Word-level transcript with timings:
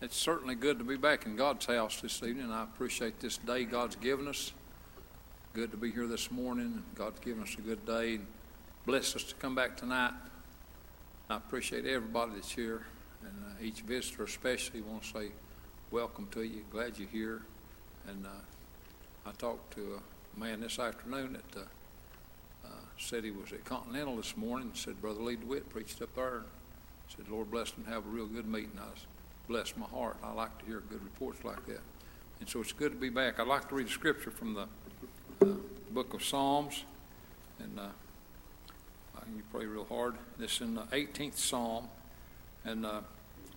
It's 0.00 0.16
certainly 0.16 0.54
good 0.54 0.78
to 0.78 0.84
be 0.84 0.96
back 0.96 1.26
in 1.26 1.34
God's 1.34 1.66
house 1.66 2.00
this 2.00 2.22
evening. 2.22 2.52
I 2.52 2.62
appreciate 2.62 3.18
this 3.18 3.36
day 3.36 3.64
God's 3.64 3.96
given 3.96 4.28
us. 4.28 4.52
Good 5.54 5.72
to 5.72 5.76
be 5.76 5.90
here 5.90 6.06
this 6.06 6.30
morning. 6.30 6.84
God's 6.94 7.18
given 7.18 7.42
us 7.42 7.56
a 7.58 7.62
good 7.62 7.84
day 7.84 8.14
and 8.14 8.26
blessed 8.86 9.16
us 9.16 9.24
to 9.24 9.34
come 9.34 9.56
back 9.56 9.76
tonight. 9.76 10.12
I 11.28 11.36
appreciate 11.36 11.84
everybody 11.84 12.30
that's 12.36 12.52
here 12.52 12.86
and 13.22 13.32
uh, 13.44 13.60
each 13.60 13.80
visitor 13.80 14.22
especially 14.22 14.82
want 14.82 15.02
to 15.02 15.08
say 15.08 15.28
welcome 15.90 16.28
to 16.30 16.44
you. 16.44 16.62
Glad 16.70 16.96
you're 16.96 17.08
here. 17.08 17.42
And 18.06 18.24
uh, 18.24 19.28
I 19.28 19.32
talked 19.32 19.74
to 19.74 19.98
a 20.36 20.38
man 20.38 20.60
this 20.60 20.78
afternoon 20.78 21.32
that 21.32 21.62
uh, 22.64 22.68
said 22.98 23.24
he 23.24 23.32
was 23.32 23.52
at 23.52 23.64
Continental 23.64 24.14
this 24.16 24.36
morning. 24.36 24.70
Said 24.74 25.02
Brother 25.02 25.22
Lee 25.22 25.34
DeWitt 25.34 25.68
preached 25.70 26.00
up 26.02 26.14
there. 26.14 26.42
Said 27.16 27.28
Lord 27.28 27.50
bless 27.50 27.72
him. 27.72 27.84
Have 27.88 28.06
a 28.06 28.08
real 28.08 28.26
good 28.26 28.46
meeting. 28.46 28.78
I 28.78 28.90
bless 29.48 29.74
my 29.78 29.86
heart. 29.86 30.18
I 30.22 30.32
like 30.34 30.58
to 30.58 30.66
hear 30.66 30.82
good 30.90 31.02
reports 31.02 31.42
like 31.42 31.64
that. 31.66 31.80
And 32.40 32.48
so 32.48 32.60
it's 32.60 32.72
good 32.72 32.92
to 32.92 32.98
be 32.98 33.08
back. 33.08 33.40
I'd 33.40 33.46
like 33.46 33.66
to 33.70 33.74
read 33.74 33.86
a 33.86 33.90
scripture 33.90 34.30
from 34.30 34.52
the 34.52 34.66
uh, 35.40 35.54
book 35.90 36.12
of 36.12 36.22
Psalms. 36.22 36.84
And 37.58 37.80
uh, 37.80 37.88
you 39.34 39.42
pray 39.50 39.64
real 39.64 39.86
hard. 39.86 40.16
This 40.38 40.56
is 40.56 40.60
in 40.60 40.74
the 40.74 40.82
18th 40.82 41.38
Psalm 41.38 41.88
and 42.64 42.84
uh, 42.84 43.00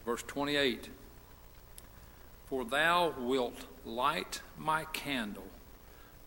verse 0.06 0.24
28. 0.24 0.90
For 2.46 2.64
thou 2.64 3.14
wilt 3.20 3.66
light 3.86 4.42
my 4.58 4.86
candle. 4.94 5.48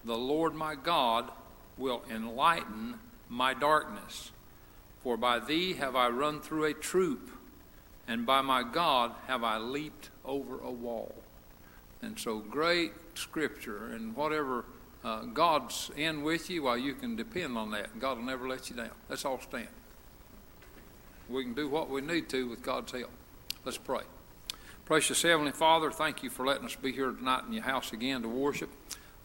The 0.04 0.16
Lord 0.16 0.54
my 0.54 0.74
God 0.74 1.30
will 1.78 2.02
enlighten 2.10 2.96
my 3.30 3.54
darkness. 3.54 4.30
For 5.02 5.16
by 5.16 5.38
thee 5.38 5.72
have 5.74 5.96
I 5.96 6.08
run 6.08 6.40
through 6.40 6.64
a 6.64 6.74
troop 6.74 7.30
and 8.06 8.26
by 8.26 8.40
my 8.40 8.62
God 8.62 9.12
have 9.26 9.44
I 9.44 9.58
leaped 9.58 10.10
over 10.24 10.60
a 10.60 10.70
wall. 10.70 11.14
And 12.02 12.18
so, 12.18 12.38
great 12.38 12.92
scripture, 13.14 13.86
and 13.86 14.14
whatever 14.14 14.66
uh, 15.02 15.22
God's 15.22 15.90
in 15.96 16.22
with 16.22 16.50
you, 16.50 16.64
well, 16.64 16.76
you 16.76 16.94
can 16.94 17.16
depend 17.16 17.56
on 17.56 17.70
that. 17.70 17.98
God 17.98 18.18
will 18.18 18.24
never 18.24 18.46
let 18.48 18.68
you 18.68 18.76
down. 18.76 18.90
Let's 19.08 19.24
all 19.24 19.40
stand. 19.40 19.68
We 21.28 21.44
can 21.44 21.54
do 21.54 21.68
what 21.68 21.88
we 21.88 22.02
need 22.02 22.28
to 22.30 22.48
with 22.48 22.62
God's 22.62 22.92
help. 22.92 23.10
Let's 23.64 23.78
pray. 23.78 24.02
Precious 24.84 25.22
Heavenly 25.22 25.52
Father, 25.52 25.90
thank 25.90 26.22
you 26.22 26.28
for 26.28 26.44
letting 26.44 26.66
us 26.66 26.76
be 26.76 26.92
here 26.92 27.10
tonight 27.10 27.44
in 27.46 27.54
your 27.54 27.62
house 27.62 27.94
again 27.94 28.20
to 28.20 28.28
worship. 28.28 28.68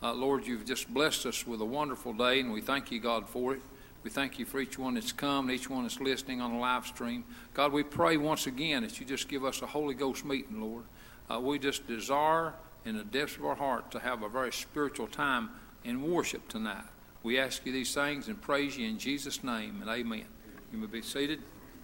Uh, 0.01 0.13
Lord, 0.13 0.47
you've 0.47 0.65
just 0.65 0.87
blessed 0.93 1.25
us 1.25 1.45
with 1.45 1.59
a 1.59 1.65
wonderful 1.65 2.13
day, 2.13 2.39
and 2.39 2.53
we 2.53 2.61
thank 2.61 2.91
you, 2.91 3.01
God, 3.01 3.27
for 3.27 3.55
it. 3.55 3.61
We 4.03 4.09
thank 4.09 4.39
you 4.39 4.45
for 4.45 4.59
each 4.59 4.79
one 4.79 4.93
that's 4.93 5.11
come, 5.11 5.49
and 5.49 5.59
each 5.59 5.69
one 5.69 5.83
that's 5.83 5.99
listening 5.99 6.41
on 6.41 6.53
the 6.53 6.59
live 6.59 6.87
stream. 6.87 7.25
God, 7.53 7.73
we 7.73 7.83
pray 7.83 8.17
once 8.17 8.47
again 8.47 8.83
that 8.83 8.99
you 8.99 9.05
just 9.05 9.27
give 9.27 9.43
us 9.43 9.61
a 9.61 9.65
Holy 9.65 9.93
Ghost 9.93 10.23
meeting, 10.23 10.61
Lord. 10.61 10.83
Uh, 11.29 11.39
we 11.39 11.59
just 11.59 11.85
desire 11.87 12.53
in 12.85 12.97
the 12.97 13.03
depths 13.03 13.35
of 13.35 13.45
our 13.45 13.55
heart 13.55 13.91
to 13.91 13.99
have 13.99 14.23
a 14.23 14.29
very 14.29 14.53
spiritual 14.53 15.07
time 15.07 15.49
in 15.83 16.11
worship 16.11 16.47
tonight. 16.47 16.85
We 17.23 17.37
ask 17.37 17.65
you 17.65 17.73
these 17.73 17.93
things 17.93 18.29
and 18.29 18.41
praise 18.41 18.77
you 18.77 18.87
in 18.87 18.97
Jesus' 18.97 19.43
name 19.43 19.79
and 19.81 19.89
amen. 19.89 20.25
You 20.71 20.79
may 20.79 20.87
be 20.87 21.01
seated. 21.01 21.41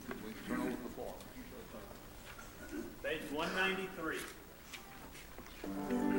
We 0.07 0.31
turn 0.47 0.61
over 0.61 0.69
the 0.69 0.89
floor. 0.95 1.13
Page 3.03 3.21
193. 3.31 6.14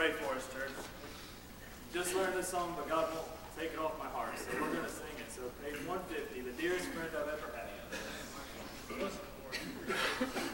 pray 0.00 0.12
for 0.12 0.34
us, 0.34 0.48
church. 0.50 0.72
Just 1.92 2.14
learned 2.16 2.32
this 2.32 2.48
song, 2.48 2.72
but 2.74 2.88
God 2.88 3.12
won't 3.12 3.28
take 3.58 3.74
it 3.74 3.78
off 3.78 3.98
my 3.98 4.06
heart, 4.06 4.32
so 4.38 4.46
we're 4.54 4.72
going 4.72 4.82
to 4.82 4.88
sing 4.88 5.12
it. 5.18 5.30
So 5.30 5.42
page 5.62 5.76
150, 5.86 6.40
the 6.40 6.52
dearest 6.56 6.86
friend 6.86 7.10
I've 7.12 7.28
ever 7.28 7.52
had. 10.32 10.46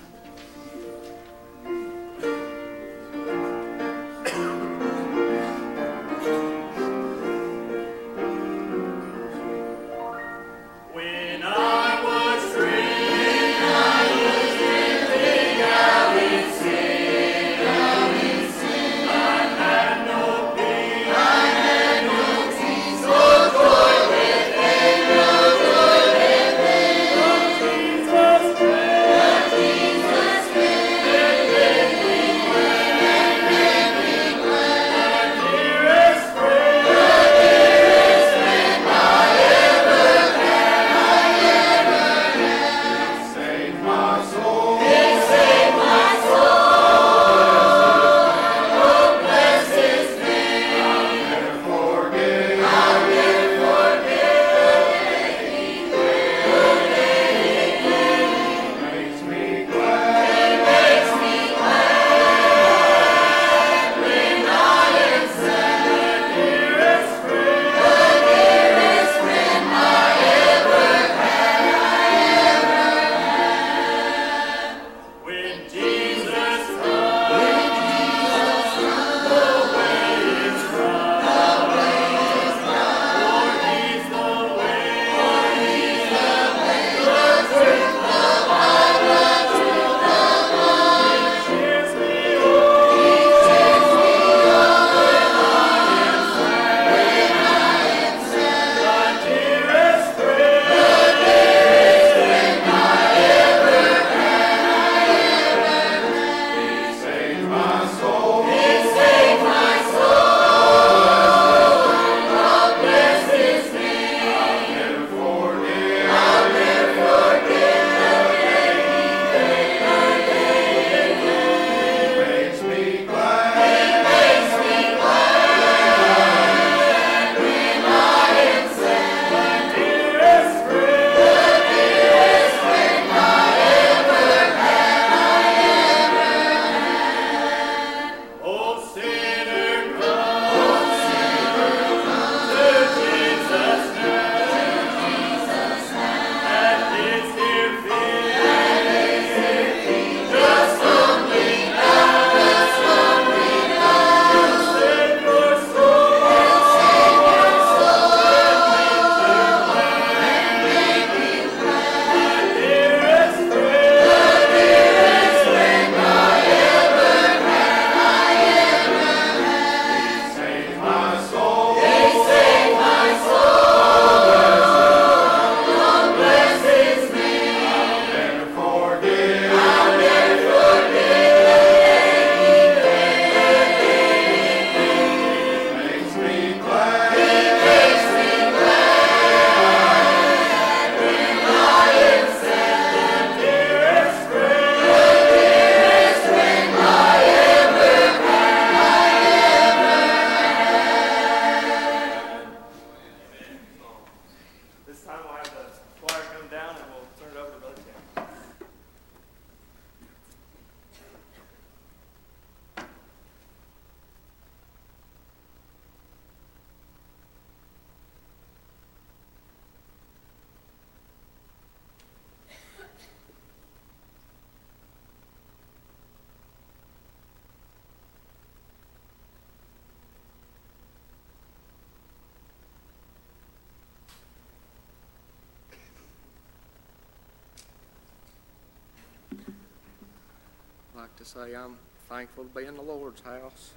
to 241.16 241.24
say 241.24 241.54
I'm 241.54 241.76
thankful 242.08 242.44
to 242.44 242.50
be 242.50 242.66
in 242.66 242.74
the 242.74 242.82
Lord's 242.82 243.20
house. 243.22 243.72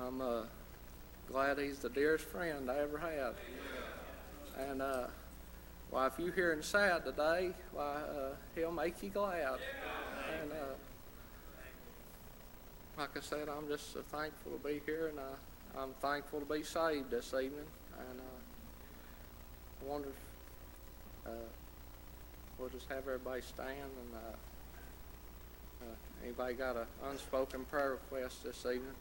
I'm 0.00 0.20
uh, 0.20 0.42
glad 1.30 1.58
he's 1.58 1.78
the 1.78 1.88
dearest 1.88 2.24
friend 2.24 2.70
I 2.70 2.78
ever 2.78 2.98
had. 2.98 3.34
And 4.68 4.82
uh, 4.82 5.06
why, 5.90 6.06
if 6.08 6.14
you're 6.18 6.32
hearing 6.32 6.62
sad 6.62 7.04
today, 7.04 7.50
why, 7.72 7.94
uh, 7.94 8.34
he'll 8.54 8.72
make 8.72 9.02
you 9.02 9.10
glad. 9.10 9.58
And 10.42 10.52
uh, 10.52 10.74
like 12.98 13.16
I 13.16 13.20
said, 13.20 13.48
I'm 13.48 13.68
just 13.68 13.92
so 13.92 14.02
thankful 14.10 14.52
to 14.52 14.58
be 14.58 14.80
here, 14.86 15.08
and 15.08 15.20
I, 15.20 15.80
I'm 15.80 15.92
thankful 16.00 16.40
to 16.40 16.46
be 16.46 16.62
saved 16.64 17.10
this 17.10 17.34
evening. 17.34 17.66
And 17.98 18.20
uh, 18.20 19.84
I 19.84 19.90
wonder 19.90 20.08
if 20.08 21.30
uh, 21.30 21.46
we'll 22.58 22.68
just 22.68 22.88
have 22.88 22.98
everybody 22.98 23.42
stand 23.42 23.70
and. 23.70 24.14
Uh, 24.14 24.36
Anybody 26.24 26.54
got 26.54 26.76
an 26.76 26.86
unspoken 27.10 27.66
prayer 27.66 27.90
request 27.90 28.44
this 28.44 28.64
evening? 28.64 28.94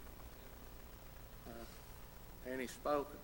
Uh, 1.48 2.52
any 2.52 2.68
spoken? 2.68 3.23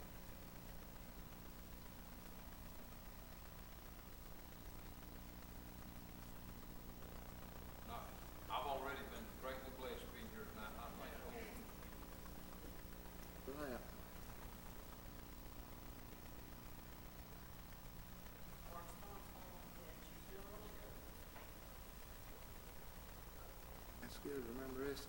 Too. 24.40 24.46
Remember 24.56 24.92
this? 24.92 25.02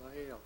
Anybody 0.00 0.30
else? 0.30 0.40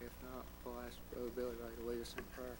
If 0.00 0.10
not, 0.22 0.44
we'll 0.64 0.74
ask 0.86 0.96
Brother 1.12 1.30
Billy 1.34 1.54
to 1.56 1.88
lead 1.88 2.02
us 2.02 2.14
in 2.16 2.24
prayer. 2.36 2.56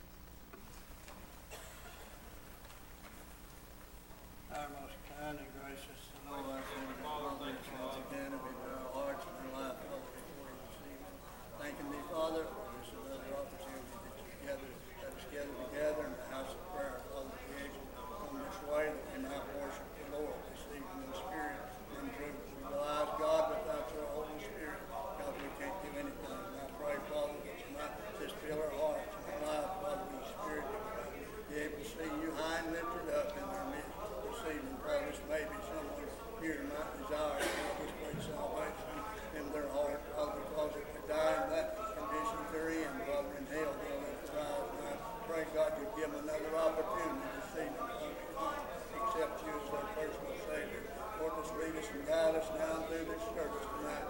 Our 4.55 4.71
most 4.71 4.95
kind 5.11 5.35
and 5.35 5.51
gracious 5.59 6.15
and 6.15 6.31
all 6.31 6.47
our 6.47 6.63
Father, 7.03 7.35
thank 7.43 7.59
you 7.59 7.75
once 7.75 7.99
again 8.07 8.31
to 8.31 8.39
be 8.39 8.55
with 8.55 8.71
our 8.71 8.87
hearts 8.95 9.27
and 9.27 9.35
our 9.51 9.67
life, 9.67 9.83
Father, 9.83 10.07
before 10.15 10.47
you 10.47 10.63
this 10.63 10.95
evening. 10.95 11.17
Thanking 11.59 11.91
thee, 11.91 12.07
Father, 12.07 12.47
for 12.47 12.63
this 12.79 12.95
another 12.95 13.35
opportunity 13.35 13.83
to 13.83 13.99
get 14.15 14.15
together, 14.15 14.71
that 15.03 15.11
us 15.11 15.27
gathered 15.35 15.59
together 15.59 16.07
in 16.07 16.15
the 16.15 16.29
house 16.31 16.55
of 16.55 16.63
prayer, 16.71 17.03
ask 17.03 17.75
you 17.75 17.83
to 17.83 18.03
come 18.15 18.39
this 18.39 18.61
way 18.71 18.95
that 18.95 19.03
we 19.11 19.27
might 19.27 19.43
worship 19.59 19.91
the 19.91 20.23
Lord 20.23 20.39
this 20.55 20.63
evening 20.71 21.03
in 21.03 21.11
spirit 21.19 21.59
and 21.99 22.07
truth. 22.15 22.39
We 22.39 22.71
God, 22.71 23.59
without 23.59 23.91
your 23.91 24.07
Holy 24.15 24.39
Spirit, 24.39 24.79
God, 25.19 25.35
we 25.35 25.51
can't 25.59 25.75
do 25.83 25.91
anything. 25.99 26.31
And 26.31 26.63
I 26.63 26.71
pray, 26.79 26.95
Father, 27.11 27.35
that 27.43 27.59
you 27.59 27.71
might 27.75 27.95
just 28.23 28.39
fill 28.39 28.63
our 28.63 28.71
hearts 28.79 29.19
and 29.19 29.35
our 29.35 29.51
lives, 29.51 29.75
Father, 29.83 30.07
with 30.15 30.15
your 30.15 30.31
spirit, 30.31 30.63
that 30.63 30.79
we 30.79 30.95
might 30.95 31.11
be 31.51 31.55
able 31.59 31.79
to 31.83 31.87
see 31.91 32.11
you 32.23 32.31
high 32.39 32.63
and 32.63 32.71
lifted 32.71 33.11
up 33.19 33.35
in 33.35 33.47
our 33.51 33.67
midst 33.75 33.91
this 33.95 34.41
evening. 34.51 34.79
Father, 34.83 35.07
this 35.07 35.23
may 35.31 35.43
be 35.47 35.59
someone 35.65 35.95
here 36.43 36.59
tonight 36.61 36.91
desire 37.01 37.41
this 37.41 37.93
great 38.03 38.21
salvation 38.21 38.97
in 39.39 39.45
their 39.55 39.69
heart, 39.73 40.03
Father, 40.13 40.37
because 40.45 40.73
if 40.77 40.87
they 40.93 41.05
die 41.09 41.37
in 41.41 41.49
that 41.55 41.69
condition 41.95 42.41
they're 42.53 42.75
in, 42.75 42.91
Father, 43.09 43.33
in 43.39 43.47
hell, 43.49 43.73
they'll 43.81 44.03
live 44.05 44.21
to 44.29 44.33
rise. 44.35 44.69
And 44.75 44.91
I 44.91 44.97
pray, 45.25 45.45
God, 45.57 45.71
you 45.79 45.87
give 45.97 46.11
them 46.11 46.27
another 46.27 46.53
opportunity 46.59 47.25
this 47.39 47.65
evening, 47.65 47.79
Father, 47.79 48.13
to 48.13 48.27
come 48.35 48.59
accept 49.07 49.37
you 49.47 49.53
as 49.55 49.67
their 49.71 49.87
personal 49.97 50.37
Savior. 50.45 50.83
Lord, 51.23 51.33
just 51.41 51.53
lead 51.57 51.75
us 51.79 51.89
and 51.95 52.03
guide 52.05 52.35
us 52.35 52.49
down 52.59 52.79
through 52.91 53.07
this 53.09 53.25
service 53.33 53.65
tonight. 53.79 54.05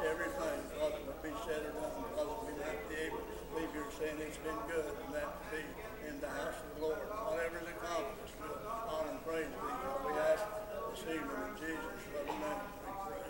That 0.00 0.10
everything, 0.10 0.58
Father, 0.74 1.00
will 1.04 1.20
be 1.22 1.30
said 1.46 1.62
or 1.62 1.74
done. 1.78 2.02
Father, 2.16 2.36
we 2.48 2.52
might 2.58 2.82
be 2.90 2.96
able 3.06 3.22
to 3.22 3.34
leave 3.54 3.70
here 3.70 3.86
saying 4.00 4.18
it's 4.18 4.40
been 4.42 4.58
good 4.66 4.88
and 4.88 5.14
that 5.14 5.30
to 5.30 5.44
be 5.54 5.62
in 6.08 6.18
the 6.18 6.28
house 6.28 6.58
of 6.58 6.68
the 6.74 6.90
Lord. 6.90 6.98
Whatever 7.30 7.62
is 7.62 7.68
accomplished, 7.70 8.34
we'll 8.40 8.58
honor 8.90 9.14
and 9.14 9.22
praise 9.24 9.46
thee. 9.46 9.76
God, 9.84 10.00
we 10.04 10.12
ask 10.18 10.42
this 10.96 11.04
evening 11.14 11.28
in 11.28 11.54
Jesus' 11.60 12.08
loving 12.16 12.40
name 12.40 12.60
we 12.84 12.92
pray. 13.06 13.20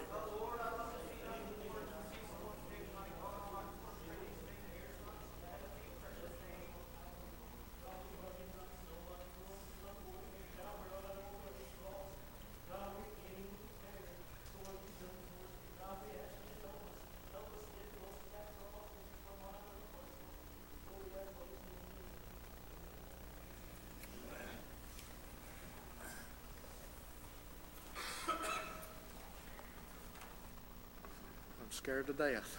I'm 31.65 31.71
scared 31.85 32.07
to 32.07 32.15
death. 32.15 32.57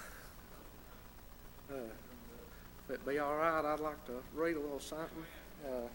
Uh, 1.72 1.78
if 2.88 2.94
it 2.94 3.04
be 3.08 3.18
all 3.18 3.36
right, 3.36 3.66
I'd 3.66 3.80
like 3.80 4.06
to 4.06 4.22
read 4.36 4.56
a 4.56 4.60
little 4.60 4.80
something. 4.80 5.26
Uh, 5.68 5.88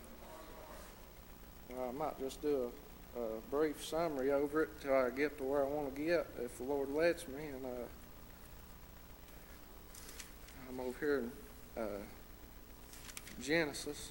I 1.80 1.92
might 1.92 2.18
just 2.18 2.42
do 2.42 2.72
a, 3.16 3.20
a 3.20 3.40
brief 3.52 3.84
summary 3.84 4.32
over 4.32 4.64
it 4.64 4.70
till 4.80 4.92
I 4.92 5.10
get 5.10 5.38
to 5.38 5.44
where 5.44 5.64
I 5.64 5.68
want 5.68 5.94
to 5.94 6.02
get, 6.02 6.26
if 6.42 6.58
the 6.58 6.64
Lord 6.64 6.90
lets 6.90 7.28
me. 7.28 7.44
And 7.54 7.64
uh, 7.64 7.86
I'm 10.68 10.80
over 10.80 10.98
here 10.98 11.18
in 11.20 11.30
uh, 11.80 11.86
Genesis, 13.40 14.10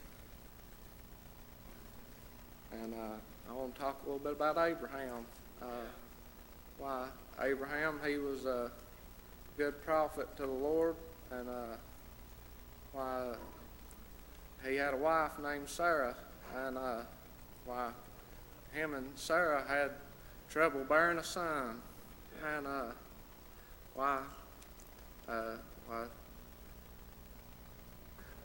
and 2.72 2.94
uh, 2.94 3.18
I 3.50 3.54
want 3.54 3.76
to 3.76 3.82
talk 3.82 4.00
a 4.02 4.10
little 4.10 4.24
bit 4.24 4.32
about 4.32 4.58
Abraham. 4.58 5.26
Uh, 5.62 5.66
why 6.78 7.08
Abraham, 7.42 8.00
he 8.08 8.18
was 8.18 8.46
a 8.46 8.72
good 9.60 9.84
prophet 9.84 10.26
to 10.38 10.44
the 10.44 10.48
Lord, 10.48 10.96
and 11.32 11.50
uh, 11.50 11.76
why 12.94 13.34
he 14.66 14.78
had 14.78 14.94
a 14.94 14.98
wife 14.98 15.34
named 15.38 15.68
Sarah, 15.68 16.16
and 16.56 16.78
uh, 16.78 17.02
why 17.66 17.90
him 18.72 18.94
and 18.94 19.10
Sarah 19.16 19.66
had 19.68 19.92
trouble 20.50 20.86
bearing 20.86 21.18
a 21.18 21.24
son, 21.26 21.82
and 22.56 22.66
uh, 22.66 22.84
why 23.96 24.20
uh, 25.28 25.56
why 25.90 26.06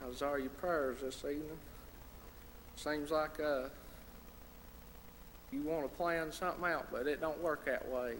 those 0.03 0.21
are 0.21 0.37
your 0.37 0.49
prayers 0.49 0.99
this 0.99 1.23
evening. 1.23 1.57
Seems 2.75 3.09
like 3.09 3.39
uh, 3.39 3.69
you 5.53 5.61
want 5.61 5.89
to 5.89 5.95
plan 5.95 6.33
something 6.33 6.65
out, 6.65 6.87
but 6.91 7.07
it 7.07 7.21
don't 7.21 7.41
work 7.41 7.63
that 7.67 7.89
way. 7.89 8.15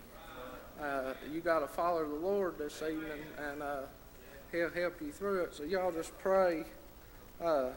Uh, 0.82 1.14
you 1.32 1.40
got 1.40 1.60
to 1.60 1.68
follow 1.68 2.08
the 2.08 2.16
Lord 2.16 2.58
this 2.58 2.82
evening, 2.82 3.24
and 3.38 3.64
uh, 3.64 3.82
He'll 4.52 4.70
help 4.70 5.02
you 5.02 5.12
through 5.12 5.44
it. 5.44 5.56
So 5.56 5.64
y'all 5.64 5.92
just 5.92 6.18
pray. 6.20 6.64
Uh, 7.44 7.70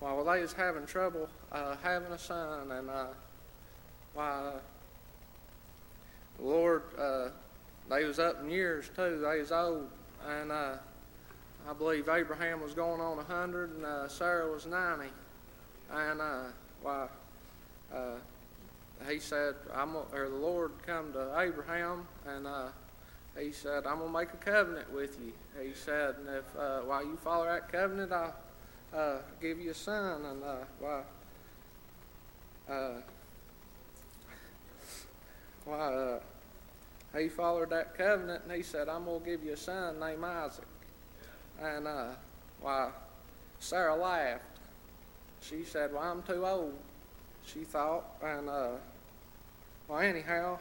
while 0.00 0.24
they 0.24 0.40
was 0.40 0.52
having 0.52 0.84
trouble 0.84 1.28
uh, 1.52 1.76
having 1.82 2.10
a 2.12 2.18
son, 2.18 2.70
and 2.72 2.90
uh, 2.90 3.06
why 4.14 4.52
the 6.38 6.44
Lord, 6.44 6.82
uh, 6.98 7.28
they 7.88 8.04
was 8.04 8.18
up 8.18 8.40
in 8.42 8.50
years 8.50 8.90
too. 8.96 9.20
They 9.20 9.38
was 9.38 9.52
old, 9.52 9.88
and 10.26 10.50
uh, 10.50 10.74
I 11.68 11.72
believe 11.72 12.08
Abraham 12.08 12.60
was 12.60 12.74
going 12.74 13.00
on 13.00 13.18
a 13.18 13.24
hundred, 13.24 13.70
and 13.76 13.84
uh, 13.84 14.08
Sarah 14.08 14.50
was 14.50 14.66
ninety, 14.66 15.10
and 15.92 16.20
uh, 16.20 16.42
why. 16.82 17.06
He 19.08 19.18
said, 19.18 19.54
I'm, 19.74 19.96
or 19.96 20.28
the 20.28 20.36
Lord 20.36 20.72
come 20.86 21.12
to 21.12 21.38
Abraham 21.38 22.06
and 22.26 22.46
uh, 22.46 22.68
he 23.38 23.52
said, 23.52 23.86
I'm 23.86 23.98
going 23.98 24.12
to 24.12 24.18
make 24.18 24.32
a 24.32 24.36
covenant 24.36 24.92
with 24.92 25.18
you. 25.20 25.32
He 25.62 25.74
said, 25.74 26.16
and 26.16 26.28
if 26.28 26.56
uh, 26.58 26.80
while 26.80 27.04
you 27.04 27.16
follow 27.16 27.46
that 27.46 27.70
covenant, 27.70 28.12
I'll 28.12 28.34
uh, 28.94 29.18
give 29.40 29.58
you 29.58 29.70
a 29.70 29.74
son. 29.74 30.24
And 30.24 30.44
uh, 30.44 30.56
why, 30.78 31.02
uh, 32.68 32.92
why, 35.64 35.76
uh, 35.78 36.20
he 37.18 37.28
followed 37.28 37.70
that 37.70 37.96
covenant 37.96 38.44
and 38.44 38.52
he 38.52 38.62
said, 38.62 38.88
I'm 38.88 39.04
going 39.04 39.20
to 39.20 39.26
give 39.26 39.44
you 39.44 39.52
a 39.52 39.56
son 39.56 39.98
named 39.98 40.24
Isaac. 40.24 40.66
And 41.60 41.86
uh, 41.86 42.08
why, 42.60 42.90
Sarah 43.60 43.96
laughed. 43.96 44.44
She 45.40 45.64
said, 45.64 45.92
Well, 45.92 46.02
I'm 46.02 46.22
too 46.22 46.46
old 46.46 46.74
she 47.46 47.60
thought. 47.60 48.04
And, 48.22 48.48
uh, 48.48 48.70
well, 49.88 49.98
anyhow, 50.00 50.58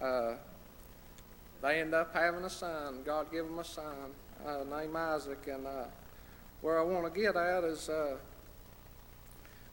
uh, 0.00 0.34
they 1.62 1.80
end 1.80 1.94
up 1.94 2.14
having 2.14 2.44
a 2.44 2.50
son. 2.50 3.02
God 3.04 3.30
gave 3.32 3.44
them 3.44 3.58
a 3.58 3.64
son 3.64 4.12
uh, 4.46 4.64
named 4.64 4.94
Isaac. 4.94 5.46
And 5.46 5.66
uh, 5.66 5.84
where 6.60 6.78
I 6.78 6.82
want 6.82 7.12
to 7.12 7.20
get 7.20 7.36
at 7.36 7.64
is 7.64 7.88
uh, 7.88 8.16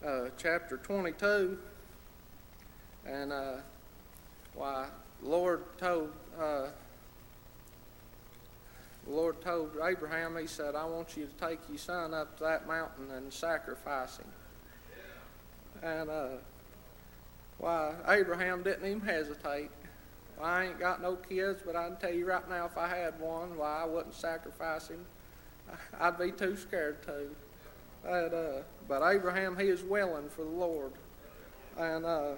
uh, 0.06 0.30
chapter 0.38 0.78
22. 0.78 1.58
And 3.06 3.32
uh, 3.32 3.54
why, 4.56 4.88
Lord 5.22 5.64
told. 5.78 6.12
Uh, 6.40 6.68
Lord 9.06 9.42
told 9.42 9.72
Abraham, 9.84 10.38
He 10.38 10.48
said, 10.48 10.76
I 10.76 10.86
want 10.86 11.18
you 11.18 11.28
to 11.28 11.48
take 11.48 11.60
your 11.68 11.78
son 11.78 12.14
up 12.14 12.38
to 12.38 12.46
that 12.46 12.68
mountain 12.68 13.12
and 13.12 13.34
sacrifice 13.34 14.18
him. 14.18 14.28
And 15.82 16.10
uh, 16.10 16.28
why, 17.64 17.94
Abraham 18.10 18.62
didn't 18.62 18.86
even 18.86 19.00
hesitate. 19.00 19.70
Well, 20.38 20.46
I 20.46 20.66
ain't 20.66 20.80
got 20.80 21.02
no 21.02 21.16
kids, 21.16 21.62
but 21.66 21.78
I 21.78 21.88
can 21.88 21.96
tell 21.96 22.14
you 22.14 22.26
right 22.26 22.48
now, 22.50 22.66
if 22.66 22.78
I 22.78 22.90
had 22.90 23.18
one, 23.22 23.58
why 23.58 23.84
I 23.84 23.86
wouldn't 23.86 24.14
sacrifice 24.14 24.90
him. 24.90 25.06
I'd 26.02 26.20
be 26.20 26.34
too 26.34 26.58
scared 26.58 27.02
to. 27.04 27.30
But, 28.04 28.34
uh, 28.34 28.64
but 28.90 29.10
Abraham, 29.10 29.58
he 29.58 29.68
is 29.68 29.82
willing 29.82 30.28
for 30.28 30.44
the 30.44 30.50
Lord. 30.50 30.92
And 31.78 32.06
uh, 32.06 32.32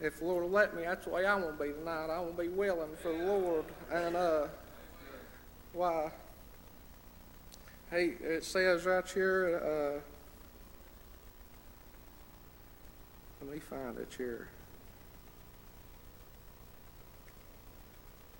if 0.00 0.18
the 0.18 0.26
Lord 0.26 0.42
will 0.42 0.50
let 0.50 0.76
me, 0.76 0.82
that's 0.82 1.06
the 1.06 1.10
way 1.10 1.24
I 1.24 1.34
want 1.36 1.58
to 1.58 1.64
be 1.64 1.72
tonight. 1.72 2.10
I 2.10 2.20
want 2.20 2.36
to 2.36 2.42
be 2.42 2.48
willing 2.50 2.94
for 3.00 3.10
the 3.10 3.24
Lord. 3.24 3.64
And 3.90 4.16
uh, 4.16 4.48
why, 5.72 6.10
he, 7.90 8.12
it 8.22 8.44
says 8.44 8.84
right 8.84 9.10
here, 9.10 9.62
uh, 9.64 10.00
let 13.44 13.54
me 13.54 13.60
find 13.60 13.98
it 13.98 14.14
here. 14.16 14.48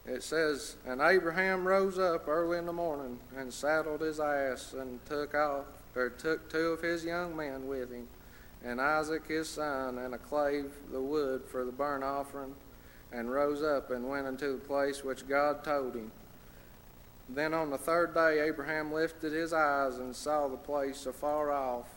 It 0.07 0.23
says, 0.23 0.77
And 0.87 1.01
Abraham 1.01 1.67
rose 1.67 1.99
up 1.99 2.29
early 2.29 2.59
in 2.59 2.67
the 2.67 2.73
morning 2.73 3.19
and 3.37 3.53
saddled 3.53 4.03
his 4.03 4.21
ass 4.21 4.75
and 4.75 5.05
took 5.07 5.35
off 5.35 5.65
or 5.97 6.11
took 6.11 6.51
two 6.51 6.69
of 6.69 6.83
his 6.83 7.05
young 7.05 7.37
men 7.37 7.67
with 7.67 7.93
him, 7.93 8.09
and 8.65 8.81
Isaac 8.81 9.27
his 9.29 9.49
son, 9.49 9.99
and 9.99 10.15
a 10.15 10.19
clave 10.19 10.73
the 10.91 11.01
wood 11.01 11.43
for 11.47 11.65
the 11.65 11.73
burnt 11.73 12.03
offering, 12.03 12.55
and 13.13 13.31
rose 13.31 13.63
up 13.63 13.91
and 13.91 14.09
went 14.09 14.27
into 14.27 14.55
the 14.55 14.65
place 14.65 15.05
which 15.05 15.29
God 15.29 15.63
told 15.63 15.95
him. 15.95 16.11
Then 17.29 17.55
on 17.55 17.71
the 17.71 17.79
third 17.79 18.13
day 18.15 18.41
Abraham 18.41 18.93
lifted 18.93 19.33
his 19.33 19.53
eyes 19.53 19.99
and 19.99 20.15
saw 20.15 20.49
the 20.49 20.57
place 20.57 21.07
afar 21.07 21.53
off. 21.53 21.89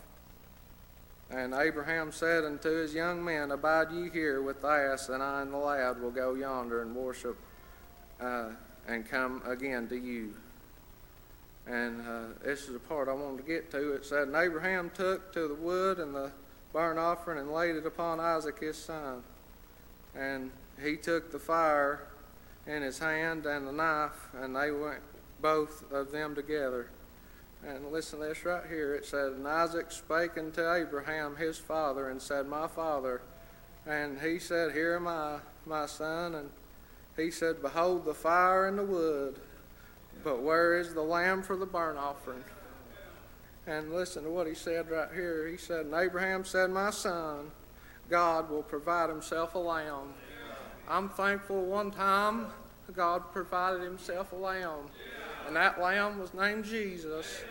And 1.30 1.54
Abraham 1.54 2.12
said 2.12 2.46
unto 2.46 2.70
his 2.70 2.94
young 2.94 3.24
men, 3.24 3.52
Abide 3.52 3.92
ye 3.92 4.10
here 4.10 4.42
with 4.42 4.62
the 4.62 4.68
ass, 4.68 5.10
and 5.10 5.22
I 5.22 5.42
and 5.42 5.52
the 5.52 5.58
lad 5.58 6.02
will 6.02 6.12
go 6.12 6.36
yonder 6.36 6.82
and 6.82 6.96
worship, 6.96 7.38
uh, 8.22 8.52
and 8.88 9.08
come 9.08 9.42
again 9.46 9.90
to 9.90 9.98
you. 9.98 10.34
And 11.68 12.00
uh, 12.08 12.22
this 12.44 12.68
is 12.68 12.74
the 12.74 12.80
part 12.80 13.10
I 13.10 13.14
wanted 13.14 13.38
to 13.38 13.44
get 13.44 13.70
to. 13.72 13.94
It 13.94 14.06
said, 14.06 14.30
And 14.30 14.36
Abraham 14.38 14.90
took 14.96 15.34
to 15.34 15.50
the 15.50 15.56
wood 15.56 16.00
and 16.00 16.16
the 16.16 16.32
burnt 16.72 16.98
offering 16.98 17.40
and 17.40 17.52
laid 17.52 17.76
it 17.76 17.86
upon 17.86 18.22
Isaac 18.22 18.60
his 18.60 18.78
son. 18.78 19.22
And 20.16 20.52
he 20.82 20.96
took 20.96 21.32
the 21.32 21.40
fire 21.40 22.08
in 22.66 22.82
his 22.82 23.00
hand 23.00 23.46
and 23.46 23.68
the 23.68 23.72
knife, 23.74 24.30
and 24.34 24.56
they 24.56 24.72
went 24.72 25.02
both 25.42 25.92
of 25.92 26.12
them 26.12 26.36
together. 26.36 26.88
And 27.68 27.92
listen 27.92 28.20
to 28.20 28.28
this 28.28 28.46
right 28.46 28.64
here. 28.70 28.96
It 28.96 29.06
said, 29.06 29.34
And 29.34 29.46
Isaac 29.46 29.92
spake 29.92 30.38
unto 30.38 30.62
Abraham 30.72 31.36
his 31.36 31.58
father, 31.58 32.10
and 32.10 32.22
said, 32.22 32.48
My 32.48 32.66
father. 32.66 33.22
And 33.86 34.20
he 34.22 34.40
said, 34.40 34.72
Here 34.72 34.96
am 34.96 35.08
I, 35.08 35.40
my 35.66 35.86
son. 35.86 36.36
And 36.36 36.50
he 37.18 37.30
said, 37.30 37.62
Behold 37.62 38.06
the 38.06 38.14
fire 38.14 38.68
and 38.68 38.80
the 38.80 38.84
wood, 38.84 39.40
but 40.24 40.42
where 40.42 40.80
is 40.80 40.94
the 40.94 41.02
lamb 41.02 41.44
for 41.44 41.58
the 41.58 41.66
burnt 41.66 41.98
offering? 41.98 42.44
And 43.66 43.94
listen 43.94 44.24
to 44.24 44.30
what 44.30 44.48
he 44.48 44.54
said 44.54 44.90
right 44.90 45.10
here. 45.14 45.46
He 45.48 45.58
said, 45.58 45.88
And 45.88 45.94
Abraham 45.94 46.46
said, 46.46 46.70
My 46.70 46.90
son, 46.90 47.52
God 48.10 48.50
will 48.50 48.64
provide 48.64 49.10
himself 49.10 49.56
a 49.56 49.60
lamb. 49.60 50.14
I'm 50.88 51.10
thankful 51.10 51.66
one 51.66 51.92
time 51.92 52.46
God 52.96 53.34
provided 53.34 53.82
himself 53.82 54.32
a 54.32 54.38
lamb. 54.38 54.88
And 55.48 55.56
that 55.58 55.82
lamb 55.82 56.20
was 56.20 56.34
named 56.34 56.64
Jesus. 56.64 57.42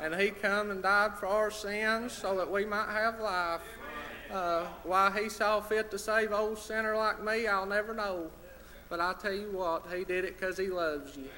And 0.00 0.14
he 0.14 0.30
come 0.30 0.70
and 0.70 0.82
died 0.82 1.18
for 1.18 1.26
our 1.26 1.50
sins 1.50 2.12
so 2.12 2.34
that 2.36 2.50
we 2.50 2.64
might 2.64 2.90
have 2.90 3.20
life. 3.20 3.60
Uh, 4.32 4.64
why 4.84 5.10
he 5.20 5.28
saw 5.28 5.60
fit 5.60 5.90
to 5.90 5.98
save 5.98 6.32
old 6.32 6.58
sinner 6.58 6.96
like 6.96 7.22
me, 7.22 7.46
I'll 7.46 7.66
never 7.66 7.92
know. 7.92 8.30
But 8.88 9.00
I 9.00 9.12
tell 9.20 9.32
you 9.32 9.50
what, 9.50 9.84
he 9.94 10.04
did 10.04 10.24
it 10.24 10.38
because 10.38 10.56
he 10.56 10.68
loves 10.68 11.16
you. 11.16 11.28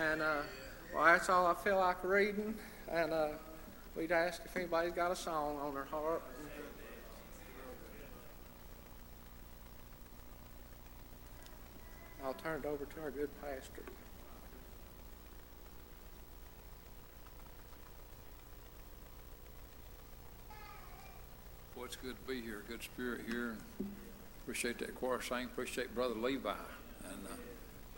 And 0.00 0.20
uh, 0.20 0.38
well, 0.92 1.04
that's 1.04 1.28
all 1.28 1.46
I 1.46 1.54
feel 1.54 1.76
like 1.76 2.02
reading. 2.02 2.54
And 2.90 3.12
uh, 3.12 3.28
we'd 3.94 4.12
ask 4.12 4.42
if 4.44 4.56
anybody's 4.56 4.92
got 4.92 5.12
a 5.12 5.16
song 5.16 5.58
on 5.58 5.74
their 5.74 5.84
heart. 5.84 6.22
I'll 12.24 12.34
turn 12.34 12.62
it 12.64 12.66
over 12.66 12.84
to 12.84 13.00
our 13.02 13.10
good 13.10 13.30
pastor. 13.40 13.82
Boy, 21.76 21.84
it's 21.84 21.96
good 21.96 22.14
to 22.16 22.32
be 22.32 22.40
here. 22.40 22.62
Good 22.68 22.82
spirit 22.82 23.20
here. 23.28 23.54
Appreciate 24.42 24.78
that 24.78 24.94
choir 24.94 25.20
sing. 25.20 25.44
Appreciate 25.44 25.94
Brother 25.94 26.14
Levi. 26.14 26.54
And 27.04 27.26
uh, 27.26 27.36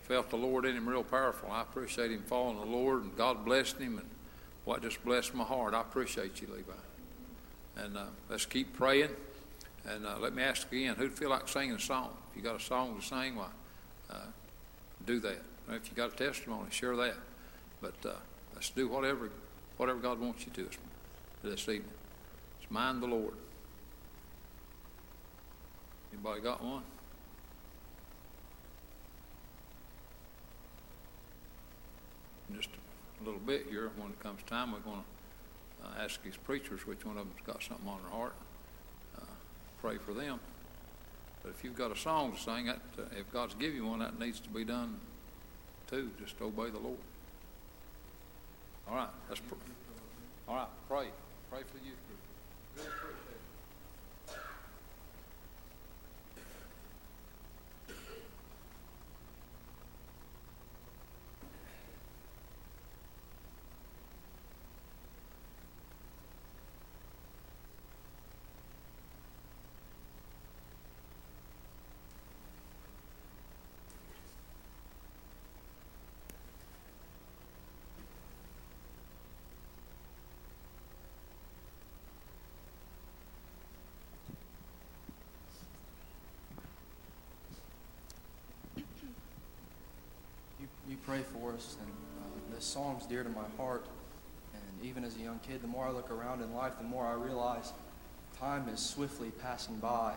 felt 0.03 0.31
the 0.31 0.37
Lord 0.37 0.65
in 0.65 0.77
him 0.77 0.89
real 0.89 1.05
powerful. 1.05 1.49
I 1.53 1.63
appreciate 1.63 2.11
him 2.11 2.25
following 2.27 2.59
the 2.59 2.67
Lord, 2.67 3.05
and 3.05 3.17
God 3.17 3.45
blessed 3.45 3.79
him, 3.79 3.99
and 3.99 4.09
what 4.65 4.83
just 4.83 5.05
blessed 5.05 5.33
my 5.33 5.45
heart. 5.45 5.75
I 5.75 5.81
appreciate 5.83 6.41
you, 6.41 6.49
Levi. 6.49 6.73
And 7.77 7.97
uh, 7.97 8.07
let's 8.29 8.47
keep 8.47 8.77
praying. 8.77 9.11
And 9.87 10.05
uh, 10.05 10.17
let 10.19 10.35
me 10.35 10.43
ask 10.43 10.73
again, 10.73 10.97
who'd 10.97 11.13
feel 11.13 11.31
like 11.31 11.47
singing 11.47 11.77
a 11.77 11.81
song? 11.81 12.11
If 12.33 12.37
you 12.37 12.43
got 12.43 12.57
a 12.57 12.65
song 12.65 12.99
to 12.99 13.07
sing, 13.07 13.37
why, 13.37 13.47
uh, 14.11 14.17
do 15.07 15.21
that. 15.21 15.41
If 15.71 15.89
you 15.89 15.95
got 15.95 16.15
a 16.15 16.17
testimony, 16.17 16.67
share 16.71 16.97
that. 16.97 17.15
But 17.81 17.95
uh, 18.05 18.15
let's 18.55 18.71
do 18.71 18.89
whatever, 18.89 19.31
whatever 19.77 20.01
God 20.01 20.19
wants 20.19 20.45
you 20.47 20.53
to 20.55 20.65
this, 20.65 20.79
this 21.45 21.69
evening. 21.69 21.93
Mind 22.71 23.01
the 23.01 23.07
Lord. 23.07 23.35
Anybody 26.19 26.41
got 26.41 26.65
one? 26.65 26.83
Just 32.57 32.71
a 33.21 33.25
little 33.25 33.39
bit 33.39 33.67
here, 33.71 33.91
when 33.97 34.11
it 34.11 34.21
comes 34.21 34.41
time, 34.47 34.73
we're 34.73 34.81
going 34.81 34.99
to 34.99 35.87
uh, 35.87 36.03
ask 36.03 36.21
these 36.25 36.37
preachers 36.37 36.87
which 36.89 37.05
one 37.05 37.17
of 37.19 37.25
them's 37.25 37.47
got 37.47 37.63
something 37.63 37.87
on 37.87 38.01
their 38.03 38.11
heart. 38.11 38.33
Uh, 39.17 39.25
pray 39.81 39.97
for 39.99 40.13
them. 40.13 40.41
But 41.45 41.51
if 41.51 41.63
you've 41.63 41.77
got 41.77 41.93
a 41.93 41.97
song 41.97 42.33
to 42.33 42.41
sing, 42.41 42.67
that 42.67 42.81
uh, 42.99 43.03
if 43.17 43.33
God's 43.33 43.55
give 43.55 43.75
you 43.75 43.87
one, 43.87 44.01
that 44.01 44.19
needs 44.19 44.41
to 44.41 44.49
be 44.49 44.65
done 44.65 44.99
too. 45.89 46.11
Just 46.21 46.41
obey 46.43 46.71
the 46.71 46.81
Lord. 46.81 46.99
All 48.89 48.97
right, 48.97 49.09
let's. 49.29 49.41
Pr- 49.41 49.55
all 50.49 50.57
right, 50.57 50.69
pray. 50.89 51.07
Pray 51.51 51.61
for 51.61 51.79
the 51.79 51.85
youth 51.85 52.01
group. 52.09 52.19
Really 52.77 52.89
appreciate 52.89 53.39
pray 91.09 91.23
for 91.41 91.55
us, 91.55 91.79
and 91.81 91.91
uh, 92.21 92.55
this 92.55 92.67
song's 92.67 93.07
dear 93.07 93.23
to 93.23 93.31
my 93.31 93.47
heart. 93.57 93.87
And 94.53 94.87
even 94.87 95.05
as 95.05 95.17
a 95.17 95.21
young 95.21 95.39
kid, 95.39 95.63
the 95.63 95.67
more 95.67 95.87
I 95.87 95.91
look 95.91 96.11
around 96.11 96.43
in 96.43 96.55
life, 96.55 96.75
the 96.77 96.85
more 96.85 97.07
I 97.07 97.15
realize 97.15 97.73
time 98.39 98.69
is 98.69 98.79
swiftly 98.79 99.31
passing 99.31 99.77
by. 99.77 100.13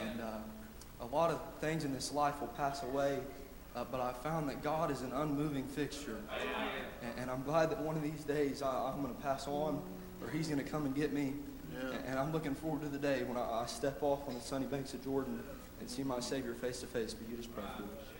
And 0.00 0.22
uh, 0.22 0.38
a 1.02 1.06
lot 1.14 1.30
of 1.30 1.42
things 1.60 1.84
in 1.84 1.92
this 1.92 2.14
life 2.14 2.40
will 2.40 2.48
pass 2.48 2.82
away, 2.82 3.18
uh, 3.74 3.84
but 3.92 4.00
I 4.00 4.14
found 4.14 4.48
that 4.48 4.62
God 4.62 4.90
is 4.90 5.02
an 5.02 5.12
unmoving 5.12 5.64
fixture. 5.64 6.16
And, 7.02 7.20
and 7.20 7.30
I'm 7.30 7.42
glad 7.42 7.68
that 7.70 7.82
one 7.82 7.94
of 7.94 8.02
these 8.02 8.24
days 8.24 8.62
I, 8.62 8.90
I'm 8.90 9.02
going 9.02 9.14
to 9.14 9.20
pass 9.20 9.46
on, 9.46 9.82
or 10.22 10.30
He's 10.30 10.48
going 10.48 10.64
to 10.64 10.70
come 10.70 10.86
and 10.86 10.94
get 10.94 11.12
me. 11.12 11.34
And, 11.78 12.04
and 12.06 12.18
I'm 12.18 12.32
looking 12.32 12.54
forward 12.54 12.80
to 12.80 12.88
the 12.88 12.96
day 12.96 13.22
when 13.24 13.36
I, 13.36 13.64
I 13.64 13.66
step 13.66 14.02
off 14.02 14.26
on 14.26 14.32
the 14.32 14.40
sunny 14.40 14.64
banks 14.64 14.94
of 14.94 15.04
Jordan 15.04 15.42
and 15.78 15.90
see 15.90 16.04
my 16.04 16.20
Savior 16.20 16.54
face 16.54 16.80
to 16.80 16.86
face. 16.86 17.12
But 17.12 17.28
you 17.28 17.36
just 17.36 17.54
pray 17.54 17.64
for 17.76 17.82
us. 17.82 18.15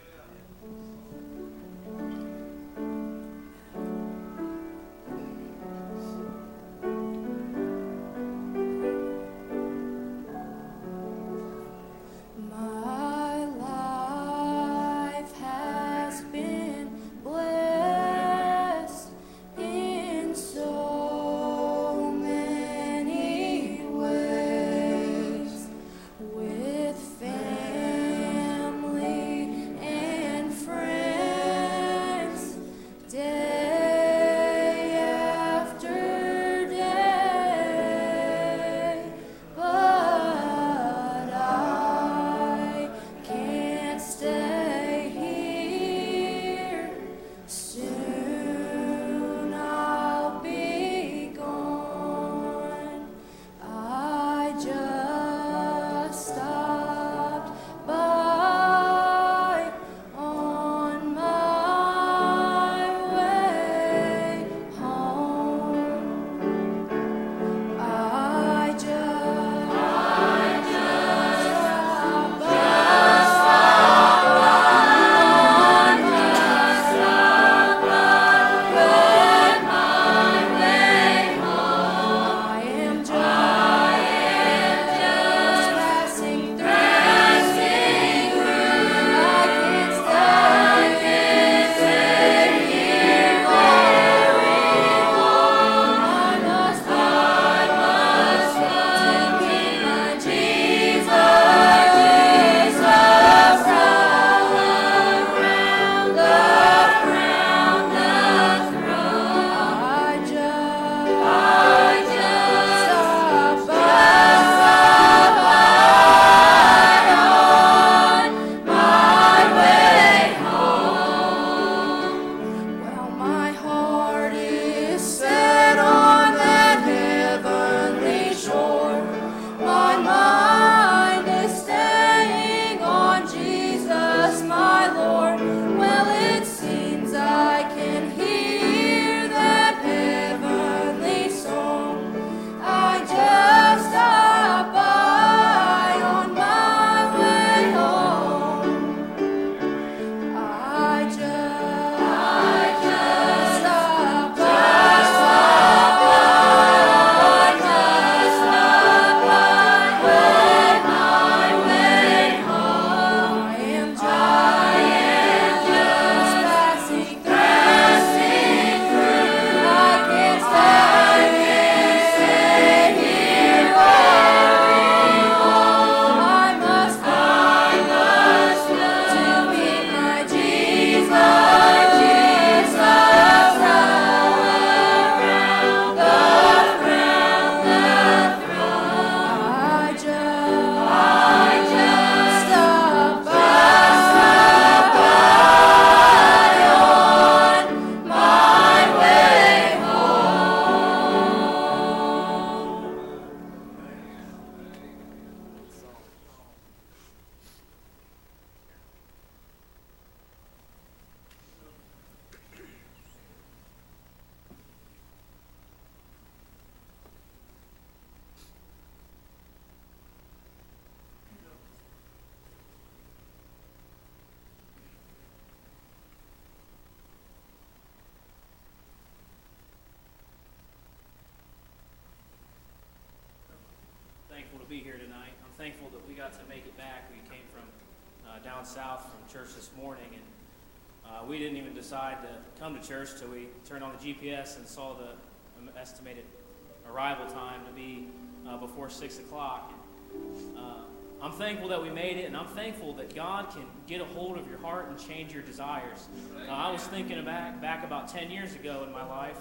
I'm 252.46 252.54
thankful 252.54 252.92
that 252.94 253.12
God 253.12 253.50
can 253.50 253.64
get 253.88 254.00
a 254.00 254.04
hold 254.04 254.38
of 254.38 254.48
your 254.48 254.58
heart 254.58 254.88
and 254.88 254.98
change 254.98 255.32
your 255.32 255.42
desires. 255.42 256.06
Uh, 256.48 256.52
I 256.52 256.70
was 256.70 256.82
thinking 256.82 257.22
back 257.24 257.60
back 257.60 257.84
about 257.84 258.08
10 258.08 258.30
years 258.30 258.54
ago 258.54 258.84
in 258.86 258.92
my 258.92 259.04
life. 259.04 259.38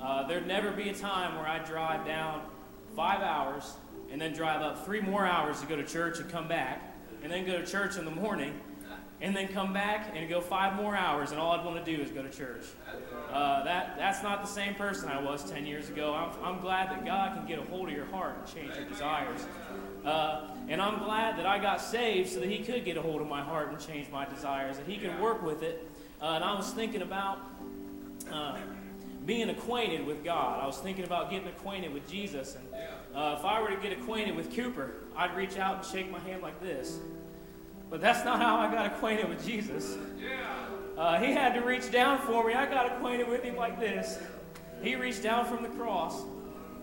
Uh, 0.00 0.24
there'd 0.28 0.46
never 0.46 0.70
be 0.70 0.88
a 0.88 0.94
time 0.94 1.34
where 1.34 1.48
I'd 1.48 1.64
drive 1.64 2.06
down 2.06 2.42
five 2.94 3.22
hours 3.22 3.74
and 4.12 4.20
then 4.20 4.34
drive 4.34 4.62
up 4.62 4.84
three 4.84 5.00
more 5.00 5.26
hours 5.26 5.60
to 5.62 5.66
go 5.66 5.74
to 5.74 5.82
church 5.84 6.20
and 6.20 6.30
come 6.30 6.46
back, 6.46 6.96
and 7.24 7.32
then 7.32 7.44
go 7.44 7.60
to 7.60 7.66
church 7.66 7.96
in 7.96 8.04
the 8.04 8.10
morning, 8.10 8.58
and 9.20 9.34
then 9.34 9.48
come 9.48 9.72
back 9.72 10.12
and 10.14 10.28
go 10.28 10.40
five 10.40 10.76
more 10.76 10.94
hours, 10.94 11.32
and 11.32 11.40
all 11.40 11.50
I'd 11.52 11.64
want 11.64 11.84
to 11.84 11.96
do 11.96 12.00
is 12.00 12.10
go 12.12 12.22
to 12.22 12.30
church. 12.30 12.66
Uh, 13.32 13.57
that's 14.18 14.28
not 14.28 14.42
the 14.42 14.52
same 14.52 14.74
person 14.74 15.08
I 15.08 15.22
was 15.22 15.48
10 15.48 15.64
years 15.64 15.90
ago. 15.90 16.12
I'm, 16.12 16.32
I'm 16.42 16.60
glad 16.60 16.90
that 16.90 17.04
God 17.04 17.36
can 17.36 17.46
get 17.46 17.60
a 17.60 17.62
hold 17.62 17.88
of 17.88 17.94
your 17.94 18.06
heart 18.06 18.36
and 18.36 18.52
change 18.52 18.74
your 18.74 18.84
desires. 18.84 19.46
Uh, 20.04 20.48
and 20.68 20.82
I'm 20.82 20.98
glad 20.98 21.38
that 21.38 21.46
I 21.46 21.60
got 21.60 21.80
saved 21.80 22.28
so 22.28 22.40
that 22.40 22.48
He 22.48 22.58
could 22.58 22.84
get 22.84 22.96
a 22.96 23.02
hold 23.02 23.20
of 23.20 23.28
my 23.28 23.42
heart 23.42 23.70
and 23.70 23.78
change 23.78 24.10
my 24.10 24.24
desires, 24.24 24.76
that 24.76 24.88
He 24.88 24.96
could 24.96 25.20
work 25.20 25.40
with 25.44 25.62
it. 25.62 25.88
Uh, 26.20 26.32
and 26.32 26.42
I 26.42 26.56
was 26.56 26.72
thinking 26.72 27.02
about 27.02 27.38
uh, 28.32 28.58
being 29.24 29.50
acquainted 29.50 30.04
with 30.04 30.24
God. 30.24 30.60
I 30.60 30.66
was 30.66 30.78
thinking 30.78 31.04
about 31.04 31.30
getting 31.30 31.46
acquainted 31.46 31.94
with 31.94 32.10
Jesus. 32.10 32.56
And 32.56 32.66
uh, 33.14 33.36
if 33.38 33.44
I 33.44 33.62
were 33.62 33.68
to 33.70 33.76
get 33.76 33.92
acquainted 33.92 34.34
with 34.34 34.52
Cooper, 34.52 34.94
I'd 35.16 35.36
reach 35.36 35.58
out 35.58 35.76
and 35.76 35.86
shake 35.86 36.10
my 36.10 36.18
hand 36.18 36.42
like 36.42 36.60
this. 36.60 36.98
But 37.88 38.00
that's 38.00 38.24
not 38.24 38.40
how 38.40 38.56
I 38.56 38.68
got 38.74 38.86
acquainted 38.86 39.28
with 39.28 39.46
Jesus. 39.46 39.96
Uh, 40.98 41.16
he 41.20 41.30
had 41.30 41.54
to 41.54 41.60
reach 41.60 41.92
down 41.92 42.18
for 42.18 42.44
me. 42.44 42.54
I 42.54 42.66
got 42.66 42.86
acquainted 42.86 43.28
with 43.28 43.44
him 43.44 43.54
like 43.54 43.78
this. 43.78 44.18
He 44.82 44.96
reached 44.96 45.22
down 45.22 45.46
from 45.46 45.62
the 45.62 45.68
cross. 45.68 46.22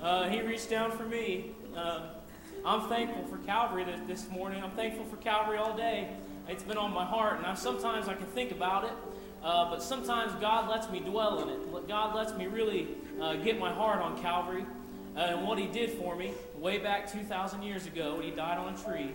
Uh, 0.02 0.30
he 0.30 0.42
reached 0.42 0.70
down 0.70 0.90
for 0.92 1.04
me. 1.04 1.52
Uh, 1.76 2.12
I'm 2.66 2.88
thankful 2.88 3.26
for 3.26 3.38
Calvary 3.46 3.86
this, 4.08 4.30
morning. 4.30 4.64
I'm 4.64 4.72
thankful 4.72 5.04
for 5.04 5.18
Calvary 5.18 5.58
all 5.58 5.76
day. 5.76 6.08
It's 6.48 6.64
been 6.64 6.78
on 6.78 6.94
my 6.94 7.04
heart, 7.04 7.40
and 7.40 7.46
I, 7.46 7.56
sometimes 7.56 8.08
I 8.08 8.14
can 8.14 8.28
think 8.28 8.52
about 8.52 8.86
it, 8.86 8.94
uh, 9.44 9.70
but 9.70 9.84
sometimes 9.84 10.32
God 10.40 10.70
lets 10.70 10.90
me 10.90 11.02
dwell 11.02 11.42
in 11.42 11.50
it. 11.50 11.88
God 11.90 12.16
lets 12.16 12.34
me 12.38 12.48
really 12.48 12.88
uh, 13.20 13.34
get 13.36 13.60
my 13.60 13.74
heart 13.74 14.02
on 14.02 14.18
Calvary 14.22 14.66
uh, 15.18 15.20
and 15.20 15.46
what 15.46 15.60
He 15.60 15.68
did 15.68 15.90
for 15.90 16.16
me 16.16 16.32
way 16.58 16.78
back 16.78 17.12
2,000 17.12 17.62
years 17.64 17.86
ago 17.86 18.14
when 18.16 18.24
He 18.24 18.32
died 18.32 18.60
on 18.60 18.74
a 18.74 18.78
tree. 18.78 19.12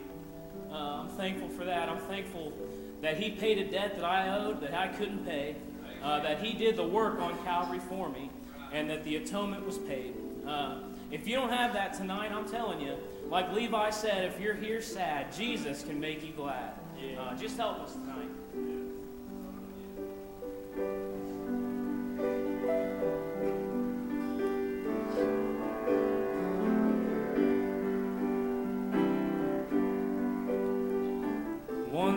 I'm 0.71 1.09
thankful 1.09 1.49
for 1.49 1.65
that. 1.65 1.89
I'm 1.89 2.01
thankful 2.01 2.53
that 3.03 3.17
He 3.19 3.31
paid 3.31 3.59
a 3.59 3.71
debt 3.71 3.97
that 3.97 4.05
I 4.05 4.37
owed 4.37 4.61
that 4.61 4.75
I 4.75 4.89
couldn't 4.89 5.25
pay, 5.25 5.57
uh, 6.03 6.21
that 6.21 6.41
He 6.41 6.53
did 6.53 6.77
the 6.77 6.87
work 6.87 7.21
on 7.21 7.37
Calvary 7.45 7.81
for 7.89 8.09
me, 8.09 8.31
and 8.73 8.89
that 8.91 9.05
the 9.05 9.17
atonement 9.17 9.67
was 9.67 9.79
paid. 9.79 10.15
Uh, 10.47 10.79
if 11.11 11.27
you 11.27 11.35
don't 11.35 11.51
have 11.51 11.73
that 11.73 11.95
tonight, 11.95 12.31
I'm 12.33 12.49
telling 12.49 12.81
you, 12.81 12.97
like 13.29 13.53
Levi 13.53 13.91
said, 13.91 14.25
if 14.25 14.41
you're 14.41 14.55
here 14.55 14.81
sad, 14.81 15.33
Jesus 15.33 15.83
can 15.83 15.99
make 16.01 16.25
you 16.25 16.33
glad. 16.33 16.73
Uh, 17.19 17.35
just 17.37 17.57
help 17.57 17.81
us 17.81 17.95
tonight. 17.95 18.29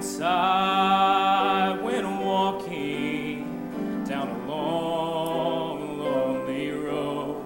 Once 0.04 0.20
I 0.20 1.80
walking 1.82 4.04
down 4.06 4.28
a 4.28 4.47
long, 4.49 5.97
lonely 5.97 6.72
road. 6.72 7.41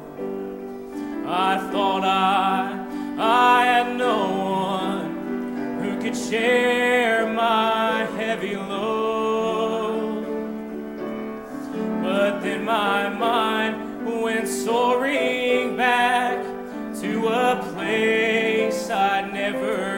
I 1.28 1.60
thought 1.72 2.04
I, 2.04 2.84
I 3.20 3.64
had 3.64 3.96
no 3.96 4.18
one 4.64 5.84
who 5.84 6.02
could 6.02 6.18
share 6.18 7.32
my 7.32 8.06
heavy 8.18 8.56
load. 8.56 10.26
But 12.02 12.42
then 12.42 12.66
my 12.66 13.10
mind 13.10 14.24
went 14.24 14.48
soaring 14.48 15.78
back 15.78 16.44
to 17.02 17.28
a 17.28 17.64
place 17.72 18.90
I'd 18.90 19.32
never 19.32 19.97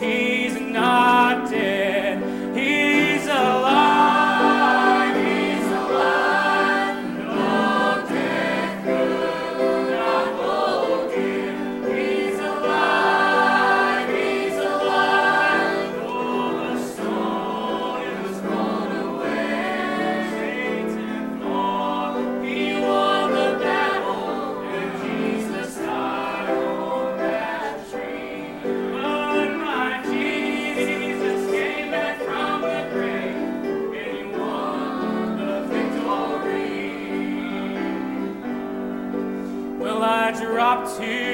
Jesus, 0.00 0.33
to 40.84 41.33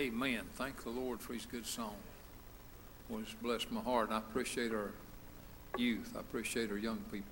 Amen. 0.00 0.40
Thank 0.54 0.82
the 0.82 0.88
Lord 0.88 1.20
for 1.20 1.34
his 1.34 1.44
good 1.44 1.66
song. 1.66 1.94
Well, 3.10 3.20
it's 3.20 3.34
blessed 3.34 3.70
my 3.70 3.82
heart, 3.82 4.08
and 4.08 4.14
I 4.14 4.18
appreciate 4.18 4.72
our 4.72 4.92
youth. 5.76 6.14
I 6.16 6.20
appreciate 6.20 6.70
our 6.70 6.78
young 6.78 7.00
people. 7.12 7.28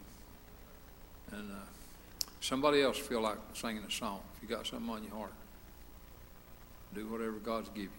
And 1.33 1.51
uh, 1.51 1.55
somebody 2.43 2.83
else 2.83 2.99
feel 2.99 3.23
like 3.23 3.39
singing 3.55 3.83
a 3.89 3.91
song. 3.91 4.21
If 4.37 4.43
you 4.43 4.55
got 4.55 4.67
something 4.67 4.91
on 4.91 5.03
your 5.03 5.15
heart, 5.15 5.33
do 6.95 7.07
whatever 7.07 7.39
God's 7.39 7.71
give 7.71 7.85
you. 7.85 7.91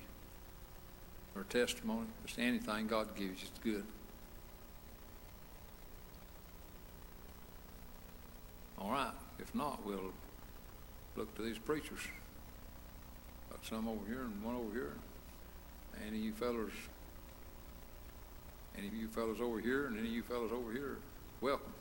Or 1.36 1.46
testimony, 1.46 2.06
just 2.28 2.38
anything 2.38 2.86
God 2.86 3.16
gives 3.16 3.42
you, 3.42 3.48
it's 3.50 3.60
good. 3.64 3.86
All 8.78 8.92
right. 8.92 9.14
If 9.40 9.56
not, 9.56 9.84
we'll 9.84 10.14
look 11.16 11.34
to 11.38 11.42
these 11.42 11.58
preachers. 11.58 12.02
Some 13.64 13.88
over 13.88 14.06
here 14.08 14.22
and 14.22 14.44
one 14.44 14.56
over 14.56 14.72
here. 14.74 14.94
Any 16.08 16.18
of 16.18 16.24
you 16.24 16.34
fellas, 16.34 16.72
any 18.78 18.88
of 18.88 18.94
you 18.94 19.08
fellas 19.08 19.40
over 19.42 19.60
here 19.60 19.88
and 19.88 19.98
any 20.00 20.08
of 20.08 20.14
you 20.14 20.24
fellas 20.24 20.52
over 20.52 20.72
here, 20.72 20.98
welcome. 21.42 21.74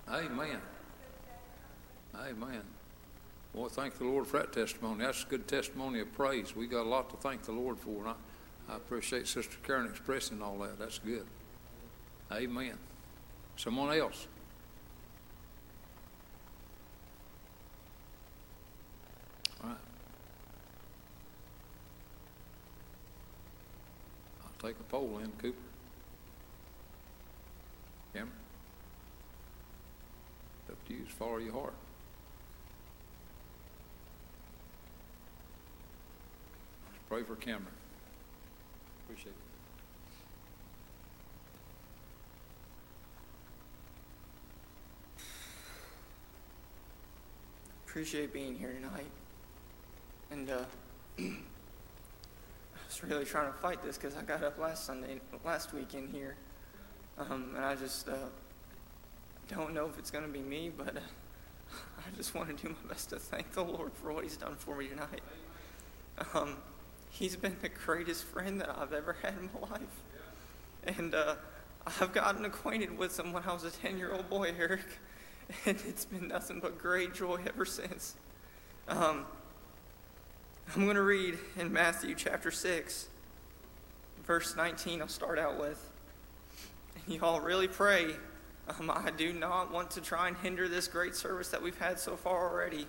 just 0.09 0.23
Amen. 0.23 0.49
good 0.49 0.59
day. 2.13 2.29
Amen. 2.29 2.61
Well, 3.53 3.69
thank 3.69 3.97
the 3.97 4.05
Lord 4.05 4.27
for 4.27 4.37
that 4.37 4.53
testimony. 4.53 5.03
That's 5.03 5.23
a 5.23 5.27
good 5.27 5.47
testimony 5.47 5.99
of 5.99 6.13
praise. 6.13 6.55
We 6.55 6.67
got 6.67 6.83
a 6.83 6.89
lot 6.89 7.09
to 7.09 7.17
thank 7.17 7.43
the 7.43 7.51
Lord 7.51 7.79
for, 7.79 8.05
and 8.05 8.09
I, 8.09 8.13
I 8.69 8.75
appreciate 8.75 9.27
Sister 9.27 9.57
Karen 9.65 9.87
expressing 9.87 10.41
all 10.41 10.57
that. 10.59 10.79
That's 10.79 10.99
good. 10.99 11.25
Amen. 12.31 12.77
Someone 13.55 13.97
else? 13.97 14.27
All 19.63 19.69
right. 19.69 19.77
I'll 24.43 24.51
take 24.67 24.79
a 24.81 24.83
poll 24.83 25.19
in, 25.23 25.31
Cooper. 25.41 25.57
Camron? 28.13 28.27
Up 30.69 30.87
to 30.87 30.93
you, 30.93 30.99
as 31.05 31.13
follow 31.13 31.37
your 31.37 31.53
heart. 31.53 31.73
Pray 37.07 37.23
for 37.23 37.35
Camron. 37.35 37.61
Appreciate 39.05 39.27
it. 39.27 39.33
appreciate 47.85 48.33
being 48.33 48.55
here 48.55 48.73
tonight. 48.73 49.07
And 50.29 50.49
uh, 50.51 50.65
really 53.03 53.25
trying 53.25 53.51
to 53.51 53.57
fight 53.57 53.83
this 53.83 53.97
because 53.97 54.15
I 54.15 54.21
got 54.21 54.43
up 54.43 54.57
last 54.57 54.85
Sunday, 54.85 55.19
last 55.45 55.73
weekend 55.73 56.09
here, 56.09 56.35
um, 57.17 57.53
and 57.55 57.65
I 57.65 57.75
just 57.75 58.07
uh, 58.07 58.13
don't 59.47 59.73
know 59.73 59.87
if 59.87 59.97
it's 59.97 60.11
going 60.11 60.25
to 60.25 60.31
be 60.31 60.39
me, 60.39 60.71
but 60.75 60.97
uh, 60.97 60.99
I 61.99 62.15
just 62.15 62.35
want 62.35 62.55
to 62.55 62.55
do 62.55 62.69
my 62.69 62.89
best 62.89 63.09
to 63.09 63.19
thank 63.19 63.51
the 63.53 63.63
Lord 63.63 63.91
for 63.93 64.11
what 64.11 64.23
He's 64.23 64.37
done 64.37 64.55
for 64.55 64.77
me 64.77 64.87
tonight. 64.87 65.21
Um, 66.33 66.57
he's 67.09 67.35
been 67.35 67.55
the 67.61 67.69
greatest 67.69 68.23
friend 68.23 68.59
that 68.61 68.69
I've 68.77 68.93
ever 68.93 69.15
had 69.21 69.35
in 69.39 69.49
my 69.53 69.69
life, 69.69 70.97
and 70.97 71.13
uh, 71.13 71.35
I've 71.85 72.13
gotten 72.13 72.45
acquainted 72.45 72.97
with 72.97 73.19
him 73.19 73.33
when 73.33 73.43
I 73.43 73.53
was 73.53 73.63
a 73.63 73.71
ten-year-old 73.71 74.29
boy, 74.29 74.53
Eric 74.57 74.81
and 75.65 75.77
it's 75.87 76.05
been 76.05 76.27
nothing 76.27 76.59
but 76.59 76.77
great 76.77 77.13
joy 77.13 77.39
ever 77.47 77.65
since. 77.65 78.15
Um, 78.87 79.25
I'm 80.75 80.83
going 80.83 80.97
to 80.97 81.01
read 81.01 81.39
in 81.57 81.71
Matthew 81.71 82.13
chapter 82.13 82.51
6, 82.51 83.07
verse 84.25 84.53
19, 84.57 85.01
I'll 85.01 85.07
start 85.07 85.39
out 85.39 85.57
with. 85.57 85.81
And 86.93 87.15
y'all 87.15 87.39
really 87.39 87.69
pray. 87.69 88.07
Um, 88.67 88.91
I 88.93 89.11
do 89.15 89.31
not 89.31 89.71
want 89.71 89.91
to 89.91 90.01
try 90.01 90.27
and 90.27 90.35
hinder 90.35 90.67
this 90.67 90.89
great 90.89 91.15
service 91.15 91.47
that 91.49 91.61
we've 91.61 91.77
had 91.79 91.99
so 91.99 92.17
far 92.17 92.51
already. 92.51 92.85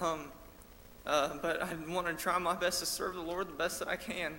Um, 0.00 0.32
uh, 1.06 1.36
but 1.40 1.62
I 1.62 1.72
want 1.88 2.08
to 2.08 2.14
try 2.14 2.36
my 2.38 2.56
best 2.56 2.80
to 2.80 2.86
serve 2.86 3.14
the 3.14 3.22
Lord 3.22 3.48
the 3.48 3.54
best 3.54 3.78
that 3.78 3.86
I 3.86 3.96
can. 3.96 4.34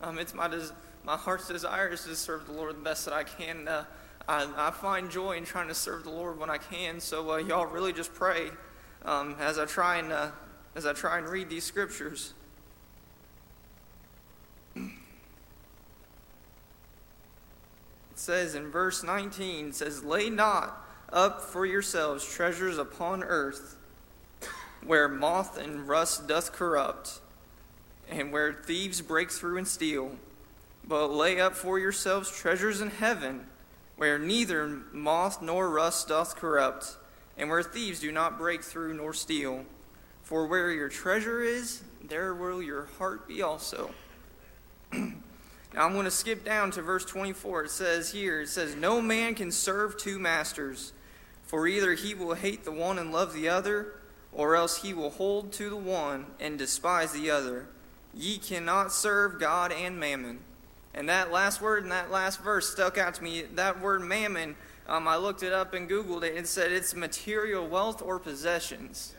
Um, 0.00 0.18
it's 0.18 0.32
my, 0.32 0.46
des- 0.46 0.72
my 1.04 1.16
heart's 1.16 1.48
desire 1.48 1.88
is 1.88 2.04
to 2.04 2.14
serve 2.14 2.46
the 2.46 2.52
Lord 2.52 2.76
the 2.76 2.82
best 2.82 3.04
that 3.06 3.14
I 3.14 3.24
can. 3.24 3.66
Uh, 3.66 3.84
I, 4.28 4.48
I 4.56 4.70
find 4.70 5.10
joy 5.10 5.32
in 5.32 5.44
trying 5.44 5.68
to 5.68 5.74
serve 5.74 6.04
the 6.04 6.10
Lord 6.10 6.38
when 6.38 6.50
I 6.50 6.58
can. 6.58 7.00
So 7.00 7.32
uh, 7.32 7.36
y'all 7.38 7.66
really 7.66 7.92
just 7.92 8.14
pray 8.14 8.50
um, 9.04 9.34
as 9.40 9.58
I 9.58 9.64
try 9.64 9.96
and 9.96 10.12
uh, 10.12 10.30
as 10.74 10.86
I 10.86 10.92
try 10.92 11.18
and 11.18 11.28
read 11.28 11.48
these 11.48 11.64
scriptures. 11.64 12.34
It 14.76 14.90
says 18.14 18.54
in 18.54 18.70
verse 18.70 19.02
19, 19.02 19.68
it 19.68 19.74
says, 19.74 20.04
"Lay 20.04 20.30
not 20.30 20.84
up 21.12 21.42
for 21.42 21.66
yourselves 21.66 22.24
treasures 22.24 22.78
upon 22.78 23.22
earth, 23.22 23.76
where 24.82 25.08
moth 25.08 25.56
and 25.56 25.88
rust 25.88 26.26
doth 26.26 26.52
corrupt, 26.52 27.20
and 28.08 28.32
where 28.32 28.52
thieves 28.52 29.00
break 29.00 29.30
through 29.30 29.56
and 29.58 29.66
steal. 29.68 30.16
But 30.86 31.06
lay 31.08 31.40
up 31.40 31.54
for 31.54 31.78
yourselves 31.78 32.30
treasures 32.30 32.80
in 32.80 32.90
heaven, 32.90 33.46
where 33.96 34.18
neither 34.18 34.66
moth 34.92 35.40
nor 35.40 35.70
rust 35.70 36.08
doth 36.08 36.36
corrupt, 36.36 36.96
and 37.38 37.48
where 37.48 37.62
thieves 37.62 38.00
do 38.00 38.12
not 38.12 38.36
break 38.36 38.62
through 38.62 38.94
nor 38.94 39.14
steal. 39.14 39.64
For 40.24 40.46
where 40.46 40.70
your 40.70 40.88
treasure 40.88 41.42
is, 41.42 41.82
there 42.02 42.34
will 42.34 42.62
your 42.62 42.86
heart 42.98 43.28
be 43.28 43.42
also. 43.42 43.90
now 44.92 45.12
I'm 45.76 45.92
going 45.92 46.06
to 46.06 46.10
skip 46.10 46.46
down 46.46 46.70
to 46.72 46.82
verse 46.82 47.04
24. 47.04 47.64
It 47.64 47.70
says 47.70 48.12
here, 48.12 48.40
it 48.40 48.48
says, 48.48 48.74
No 48.74 49.02
man 49.02 49.34
can 49.34 49.52
serve 49.52 49.98
two 49.98 50.18
masters, 50.18 50.94
for 51.42 51.68
either 51.68 51.92
he 51.92 52.14
will 52.14 52.34
hate 52.34 52.64
the 52.64 52.72
one 52.72 52.98
and 52.98 53.12
love 53.12 53.34
the 53.34 53.50
other, 53.50 53.96
or 54.32 54.56
else 54.56 54.82
he 54.82 54.94
will 54.94 55.10
hold 55.10 55.52
to 55.52 55.68
the 55.68 55.76
one 55.76 56.26
and 56.40 56.58
despise 56.58 57.12
the 57.12 57.30
other. 57.30 57.66
Ye 58.14 58.38
cannot 58.38 58.92
serve 58.92 59.38
God 59.38 59.72
and 59.72 60.00
mammon. 60.00 60.40
And 60.94 61.08
that 61.08 61.32
last 61.32 61.60
word 61.60 61.82
in 61.82 61.90
that 61.90 62.10
last 62.10 62.40
verse 62.40 62.70
stuck 62.70 62.96
out 62.96 63.14
to 63.14 63.22
me. 63.22 63.42
That 63.42 63.80
word 63.80 64.00
mammon, 64.00 64.56
um, 64.86 65.06
I 65.06 65.16
looked 65.16 65.42
it 65.42 65.52
up 65.52 65.74
and 65.74 65.90
Googled 65.90 66.22
it. 66.22 66.36
and 66.36 66.46
said 66.46 66.72
it's 66.72 66.94
material 66.94 67.66
wealth 67.66 68.00
or 68.00 68.18
possessions. 68.18 69.13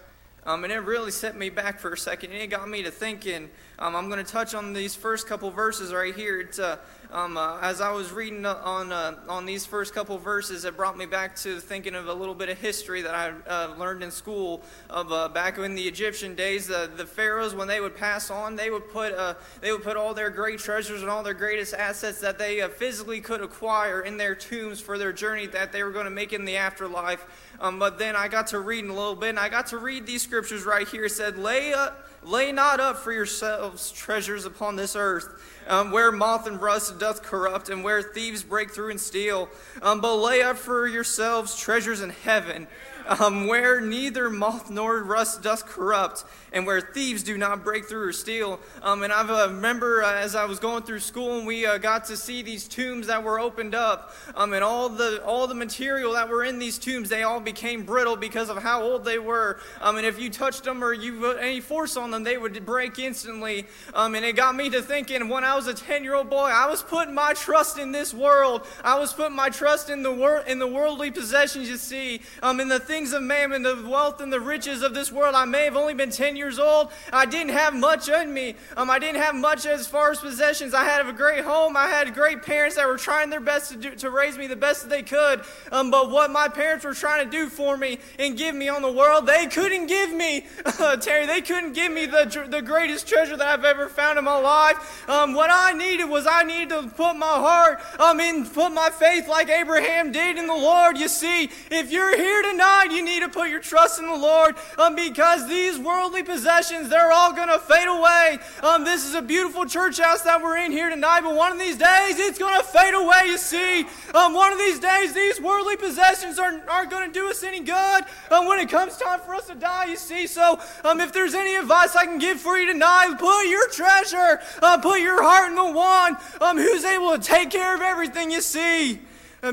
Um, 0.46 0.64
and 0.64 0.72
it 0.72 0.78
really 0.78 1.12
set 1.12 1.36
me 1.36 1.50
back 1.50 1.80
for 1.80 1.94
a 1.94 1.98
second. 1.98 2.32
And 2.32 2.42
it 2.42 2.48
got 2.48 2.70
me 2.70 2.84
to 2.84 2.92
thinking. 2.92 3.50
Um, 3.80 3.96
I'm 3.96 4.10
going 4.10 4.24
to 4.24 4.32
touch 4.32 4.54
on 4.54 4.74
these 4.74 4.94
first 4.94 5.28
couple 5.28 5.50
verses 5.50 5.94
right 5.94 6.16
here. 6.16 6.40
It's, 6.40 6.60
uh, 6.60 6.78
um, 7.16 7.38
uh, 7.38 7.58
as 7.62 7.80
I 7.80 7.92
was 7.92 8.12
reading 8.12 8.46
on 8.46 8.92
uh, 8.92 9.16
on 9.30 9.46
these 9.46 9.66
first 9.66 9.94
couple 9.94 10.18
verses, 10.18 10.66
it 10.66 10.76
brought 10.76 10.98
me 10.98 11.06
back 11.06 11.38
to 11.38 11.62
thinking 11.62 11.96
of 11.96 12.10
a 12.10 12.14
little 12.14 12.36
bit 12.36 12.50
of 12.50 12.60
history 12.60 13.02
that 13.04 13.16
I 13.16 13.32
uh, 13.50 13.74
learned 13.78 14.04
in 14.04 14.12
school 14.12 14.62
of 14.90 15.14
uh, 15.14 15.30
back 15.30 15.58
in 15.58 15.76
the 15.76 15.84
Egyptian 15.84 16.36
days. 16.36 16.68
The, 16.68 17.06
pharaohs, 17.06 17.56
when 17.56 17.70
they 17.70 17.80
would 17.80 17.96
pass 17.96 18.30
on, 18.30 18.58
they 18.58 18.70
would 18.70 18.90
put 18.90 19.14
uh, 19.14 19.36
they 19.62 19.72
would 19.72 19.82
put 19.82 19.96
all 19.96 20.14
their 20.14 20.30
great 20.30 20.60
treasures 20.60 21.04
and 21.04 21.10
all 21.10 21.24
their 21.24 21.34
greatest 21.34 21.74
assets 21.74 22.20
that 22.20 22.38
they 22.38 22.60
uh, 22.60 22.68
physically 22.68 23.22
could 23.22 23.40
acquire 23.40 24.02
in 24.02 24.18
their 24.18 24.36
tombs 24.36 24.82
for 24.82 24.98
their 24.98 25.14
journey 25.14 25.48
that 25.48 25.72
they 25.72 25.84
were 25.84 25.92
going 25.92 26.04
to 26.04 26.12
make 26.12 26.34
in 26.34 26.44
the 26.44 26.58
afterlife. 26.58 27.26
Um, 27.62 27.80
but 27.80 27.98
then 27.98 28.18
I 28.18 28.28
got 28.28 28.48
to 28.48 28.60
reading 28.60 28.90
a 28.90 28.94
little 28.94 29.16
bit, 29.16 29.30
and 29.30 29.40
I 29.40 29.48
got 29.48 29.68
to 29.68 29.78
read 29.78 30.06
these 30.06 30.22
scriptures 30.22 30.66
right 30.66 30.86
here. 30.86 31.06
It 31.06 31.12
said, 31.12 31.38
"Lay 31.38 31.74
up." 31.74 32.10
Lay 32.26 32.52
not 32.52 32.80
up 32.80 32.98
for 32.98 33.12
yourselves 33.12 33.92
treasures 33.92 34.46
upon 34.46 34.76
this 34.76 34.96
earth, 34.96 35.55
um, 35.68 35.92
where 35.92 36.12
moth 36.12 36.48
and 36.48 36.62
rust 36.62 37.00
doth 37.00 37.24
corrupt, 37.24 37.70
and 37.70 37.84
where 37.84 38.02
thieves 38.02 38.44
break 38.44 38.72
through 38.72 38.92
and 38.92 39.00
steal. 39.00 39.50
Um, 39.82 40.02
but 40.02 40.16
lay 40.16 40.42
up 40.42 40.58
for 40.58 40.88
yourselves 40.88 41.58
treasures 41.58 42.02
in 42.02 42.10
heaven, 42.10 42.68
um, 43.08 43.48
where 43.48 43.82
neither 43.82 44.30
moth 44.30 44.70
nor 44.70 45.04
rust 45.04 45.44
doth 45.44 45.66
corrupt, 45.66 46.24
and 46.52 46.66
where 46.66 46.82
thieves 46.82 47.24
do 47.24 47.38
not 47.38 47.64
break 47.64 47.86
through 47.86 48.08
or 48.08 48.14
steal. 48.14 48.60
Um, 48.82 49.04
and 49.04 49.12
I 49.12 49.22
uh, 49.22 49.48
remember 49.48 50.04
uh, 50.04 50.16
as 50.16 50.36
I 50.36 50.46
was 50.46 50.60
going 50.60 50.84
through 50.84 51.00
school, 51.00 51.38
and 51.38 51.48
we 51.48 51.66
uh, 51.66 51.78
got 51.78 52.06
to 52.06 52.18
see 52.18 52.42
these 52.42 52.68
tombs 52.68 53.08
that 53.08 53.24
were 53.24 53.40
opened 53.40 53.76
up, 53.76 54.14
um, 54.36 54.54
and 54.54 54.64
all 54.64 54.90
the 54.90 55.24
all 55.24 55.48
the 55.48 55.56
material 55.56 56.14
that 56.14 56.30
were 56.30 56.44
in 56.44 56.60
these 56.60 56.78
tombs, 56.78 57.10
they 57.10 57.24
all 57.24 57.40
became 57.40 57.84
brittle 57.84 58.16
because 58.16 58.50
of 58.50 58.62
how 58.62 58.84
old 58.84 59.06
they 59.06 59.20
were. 59.20 59.60
Um, 59.82 59.98
and 59.98 60.06
if 60.06 60.20
you 60.20 60.30
touched 60.30 60.64
them 60.64 60.84
or 60.84 60.94
you 60.94 61.20
put 61.20 61.38
any 61.40 61.60
force 61.62 61.98
on 61.98 62.12
them, 62.12 62.24
they 62.24 62.38
would 62.38 62.66
break 62.66 63.00
instantly. 63.00 63.66
Um, 63.94 64.16
and 64.16 64.26
it 64.26 64.36
got 64.36 64.56
me 64.56 64.70
to 64.70 64.82
thinking 64.82 65.28
when 65.30 65.44
I 65.44 65.56
was 65.56 65.68
a 65.68 65.74
10 65.74 66.04
year 66.04 66.16
old 66.16 66.30
boy, 66.30 66.46
I 66.46 66.68
was 66.68 66.82
putting 66.82 67.14
my 67.14 67.34
trust 67.34 67.78
in 67.78 67.92
this 67.92 68.14
world. 68.14 68.66
I 68.84 68.98
was 69.00 69.14
putting 69.14 69.36
my 69.36 69.50
trust 69.50 69.90
in 69.90 70.04
the, 70.04 70.12
wor- 70.12 70.44
in 70.48 70.60
the 70.60 70.68
worldly 70.68 71.12
possessions 71.12 71.70
you 71.70 71.78
see, 71.78 72.22
um, 72.42 72.60
in 72.60 72.68
the 72.68 72.80
things 72.80 72.95
of 72.96 73.24
mammon, 73.24 73.62
the 73.62 73.86
wealth 73.86 74.22
and 74.22 74.32
the 74.32 74.40
riches 74.40 74.82
of 74.82 74.94
this 74.94 75.12
world. 75.12 75.36
I 75.36 75.44
may 75.44 75.66
have 75.66 75.76
only 75.76 75.94
been 75.94 76.12
10 76.12 76.38
years 76.38 76.58
old. 76.60 76.92
I 77.12 77.26
didn't 77.26 77.52
have 77.52 77.76
much 77.76 78.08
in 78.08 78.34
me. 78.34 78.56
Um, 78.78 78.90
I 78.90 79.00
didn't 79.00 79.22
have 79.22 79.36
much 79.36 79.66
as 79.66 79.86
far 79.86 80.12
as 80.12 80.22
possessions. 80.22 80.74
I 80.74 80.86
had 80.86 81.06
a 81.06 81.12
great 81.12 81.44
home. 81.44 81.76
I 81.76 81.88
had 81.88 82.14
great 82.14 82.42
parents 82.42 82.78
that 82.78 82.88
were 82.88 82.96
trying 82.96 83.30
their 83.30 83.42
best 83.42 83.72
to, 83.74 83.78
do, 83.78 83.96
to 83.96 84.10
raise 84.10 84.38
me 84.38 84.48
the 84.48 84.56
best 84.56 84.84
that 84.84 84.90
they 84.90 85.04
could. 85.04 85.42
Um, 85.74 85.92
but 85.92 86.10
what 86.10 86.32
my 86.32 86.48
parents 86.48 86.86
were 86.86 86.94
trying 86.94 87.26
to 87.26 87.30
do 87.30 87.50
for 87.50 87.76
me 87.76 88.00
and 88.18 88.38
give 88.38 88.56
me 88.56 88.70
on 88.70 88.82
the 88.82 88.92
world, 88.92 89.28
they 89.28 89.46
couldn't 89.48 89.88
give 89.88 90.14
me, 90.14 90.46
Terry, 91.02 91.26
they 91.26 91.42
couldn't 91.42 91.74
give 91.74 91.92
me 91.92 92.06
the, 92.06 92.48
the 92.50 92.62
greatest 92.62 93.10
treasure 93.10 93.36
that 93.36 93.48
I've 93.48 93.66
ever 93.66 93.90
found 93.90 94.18
in 94.18 94.24
my 94.24 94.40
life. 94.40 95.10
Um, 95.10 95.34
what 95.34 95.50
I 95.52 95.74
needed 95.74 96.06
was 96.06 96.26
I 96.26 96.44
needed 96.44 96.70
to 96.70 96.88
put 96.88 97.16
my 97.18 97.26
heart 97.26 97.82
um, 98.00 98.22
in, 98.22 98.46
put 98.46 98.72
my 98.72 98.90
faith 98.90 99.28
like 99.28 99.50
Abraham 99.50 100.14
did 100.14 100.38
in 100.38 100.48
the 100.48 100.54
Lord. 100.54 100.98
You 100.98 101.10
see, 101.10 101.50
if 101.70 101.92
you're 101.92 102.16
here 102.16 102.42
tonight, 102.42 102.85
you 102.92 103.04
need 103.04 103.22
to 103.22 103.30
put 103.30 103.50
your 103.50 103.60
trust 103.60 104.00
in 104.00 104.08
the 104.08 104.16
Lord 104.16 104.56
um, 104.78 104.96
because 104.96 105.48
these 105.48 105.78
worldly 105.78 106.24
possessions, 106.24 106.90
they're 106.90 107.12
all 107.12 107.34
going 107.34 107.50
to 107.50 107.60
fade 107.60 107.88
away. 107.88 108.40
Um, 108.62 108.84
this 108.84 109.06
is 109.06 109.16
a 109.16 109.22
beautiful 109.22 109.66
church 109.66 110.00
house 110.00 110.22
that 110.22 110.42
we're 110.42 110.58
in 110.58 110.72
here 110.72 110.90
tonight, 110.90 111.22
but 111.22 111.36
one 111.36 111.52
of 111.52 111.60
these 111.60 111.78
days 111.78 112.20
it's 112.20 112.38
going 112.38 112.58
to 112.60 112.64
fade 112.64 112.94
away, 112.94 113.24
you 113.26 113.38
see. 113.38 113.86
Um, 114.14 114.34
one 114.34 114.52
of 114.52 114.60
these 114.60 114.80
days, 114.80 115.14
these 115.14 115.40
worldly 115.42 115.78
possessions 115.78 116.40
aren't, 116.40 116.68
aren't 116.68 116.92
going 116.92 117.08
to 117.08 117.14
do 117.14 117.30
us 117.30 117.44
any 117.44 117.60
good 117.60 118.04
um, 118.32 118.48
when 118.48 118.60
it 118.60 118.70
comes 118.70 118.98
time 118.98 119.20
for 119.20 119.36
us 119.36 119.48
to 119.48 119.56
die, 119.56 119.86
you 119.86 119.98
see. 119.98 120.28
So 120.28 120.60
um, 120.84 121.00
if 121.00 121.14
there's 121.14 121.34
any 121.34 121.56
advice 121.56 121.96
I 121.96 122.06
can 122.06 122.20
give 122.20 122.40
for 122.40 122.58
you 122.58 122.72
tonight, 122.72 123.16
put 123.18 123.48
your 123.48 123.70
treasure, 123.70 124.42
uh, 124.62 124.78
put 124.80 125.02
your 125.02 125.22
heart 125.24 125.50
in 125.50 125.56
the 125.56 125.72
one 125.72 126.18
um, 126.42 126.58
who's 126.58 126.84
able 126.84 127.18
to 127.18 127.20
take 127.20 127.50
care 127.50 127.76
of 127.76 127.82
everything 127.82 128.32
you 128.32 128.42
see 128.42 129.00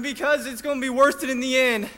because 0.01 0.47
it's 0.47 0.63
going 0.63 0.77
to 0.77 0.81
be 0.81 0.89
worth 0.89 1.23
it 1.23 1.29
in 1.29 1.41
the 1.41 1.59
end. 1.59 1.89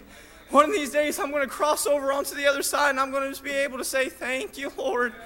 One 0.55 0.67
of 0.67 0.73
these 0.73 0.91
days, 0.91 1.19
I'm 1.19 1.33
going 1.33 1.43
to 1.43 1.49
cross 1.49 1.85
over 1.85 2.13
onto 2.13 2.37
the 2.37 2.47
other 2.47 2.63
side 2.63 2.91
and 2.91 3.01
I'm 3.01 3.11
going 3.11 3.25
to 3.25 3.29
just 3.29 3.43
be 3.43 3.51
able 3.51 3.77
to 3.79 3.85
say, 3.85 4.09
Thank 4.09 4.57
you, 4.57 4.71
Lord. 4.79 5.13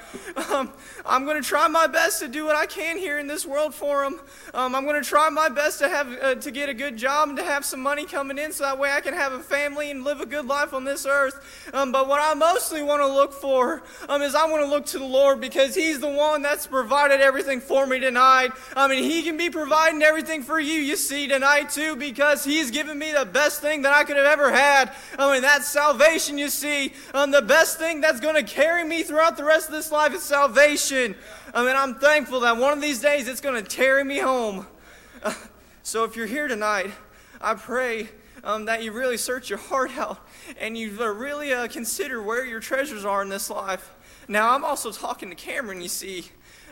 Um, 0.51 0.73
I'm 1.05 1.25
going 1.25 1.41
to 1.41 1.47
try 1.47 1.69
my 1.69 1.87
best 1.87 2.21
to 2.21 2.29
do 2.29 2.45
what 2.45 2.57
I 2.57 2.65
can 2.65 2.97
here 2.97 3.19
in 3.19 3.27
this 3.27 3.45
world 3.45 3.75
for 3.75 4.05
Him. 4.05 4.21
Um, 4.55 4.75
I'm 4.75 4.85
going 4.85 5.03
to 5.03 5.07
try 5.07 5.29
my 5.29 5.49
best 5.49 5.81
to, 5.81 5.89
have, 5.89 6.11
uh, 6.23 6.35
to 6.37 6.51
get 6.51 6.69
a 6.69 6.75
good 6.75 6.97
job 6.97 7.29
and 7.29 7.37
to 7.37 7.45
have 7.45 7.65
some 7.65 7.81
money 7.81 8.07
coming 8.07 8.39
in 8.39 8.53
so 8.53 8.65
that 8.65 8.79
way 8.79 8.91
I 8.91 9.01
can 9.01 9.15
have 9.15 9.33
a 9.33 9.41
family 9.41 9.91
and 9.91 10.05
live 10.05 10.21
a 10.21 10.27
good 10.27 10.47
life 10.47 10.73
on 10.73 10.85
this 10.85 11.05
earth. 11.07 11.69
Um, 11.75 11.93
but 11.93 12.09
what 12.09 12.21
I 12.21 12.33
mostly 12.35 12.83
want 12.83 13.03
to 13.03 13.07
look 13.07 13.33
for 13.33 13.83
um, 14.09 14.23
is 14.23 14.35
I 14.35 14.49
want 14.49 14.65
to 14.65 14.71
look 14.71 14.87
to 14.87 14.99
the 14.99 15.05
Lord 15.05 15.41
because 15.41 15.75
He's 15.75 16.01
the 16.01 16.09
one 16.09 16.41
that's 16.41 16.67
provided 16.67 17.21
everything 17.21 17.61
for 17.61 17.87
me 17.87 17.99
tonight. 17.99 18.53
I 18.75 18.89
mean, 18.89 19.05
He 19.05 19.23
can 19.23 19.37
be 19.37 19.51
providing 19.51 20.03
everything 20.03 20.43
for 20.43 20.59
you, 20.59 20.81
you 20.81 20.97
see, 20.97 21.29
tonight 21.29 21.71
too, 21.71 21.97
because 21.97 22.45
He's 22.45 22.71
given 22.71 22.99
me 22.99 23.13
the 23.13 23.27
best 23.27 23.61
thing 23.61 23.83
that 23.83 23.93
I 23.93 24.05
could 24.05 24.17
have 24.17 24.27
ever 24.27 24.51
had. 24.51 24.93
I 25.19 25.33
mean, 25.33 25.43
that's 25.43 25.67
salvation, 25.67 26.39
you 26.39 26.49
see. 26.49 26.93
Um, 27.13 27.33
the 27.33 27.43
best 27.43 27.77
thing 27.77 28.01
that's 28.01 28.21
going 28.21 28.37
to 28.37 28.45
carry 28.45 28.85
me 28.85 29.03
throughout 29.03 29.37
the 29.37 29.43
rest 29.43 29.67
of 29.67 29.73
this 29.73 29.91
life 29.91 30.15
is 30.15 30.23
salvation. 30.23 31.17
I 31.53 31.65
mean, 31.65 31.75
I'm 31.75 31.97
thankful 31.97 32.39
that 32.41 32.57
one 32.57 32.73
of 32.73 32.81
these 32.81 33.01
days 33.01 33.27
it's 33.27 33.41
going 33.41 33.63
to 33.63 33.69
carry 33.69 34.05
me 34.05 34.19
home. 34.19 34.69
Uh, 35.21 35.35
so 35.83 36.05
if 36.05 36.15
you're 36.15 36.27
here 36.27 36.47
tonight, 36.47 36.93
I 37.41 37.55
pray 37.55 38.11
um, 38.45 38.67
that 38.67 38.85
you 38.85 38.93
really 38.93 39.17
search 39.17 39.51
your 39.51 39.59
heart 39.59 39.99
out 39.99 40.25
and 40.61 40.79
you 40.79 40.97
uh, 41.01 41.07
really 41.09 41.53
uh, 41.53 41.67
consider 41.67 42.23
where 42.23 42.45
your 42.45 42.61
treasures 42.61 43.05
are 43.05 43.21
in 43.21 43.29
this 43.29 43.51
life. 43.51 43.93
Now, 44.29 44.55
I'm 44.55 44.65
also 44.65 44.93
talking 44.93 45.31
to 45.31 45.37
Camron, 45.37 45.83
you 45.83 45.89
see. 45.89 46.27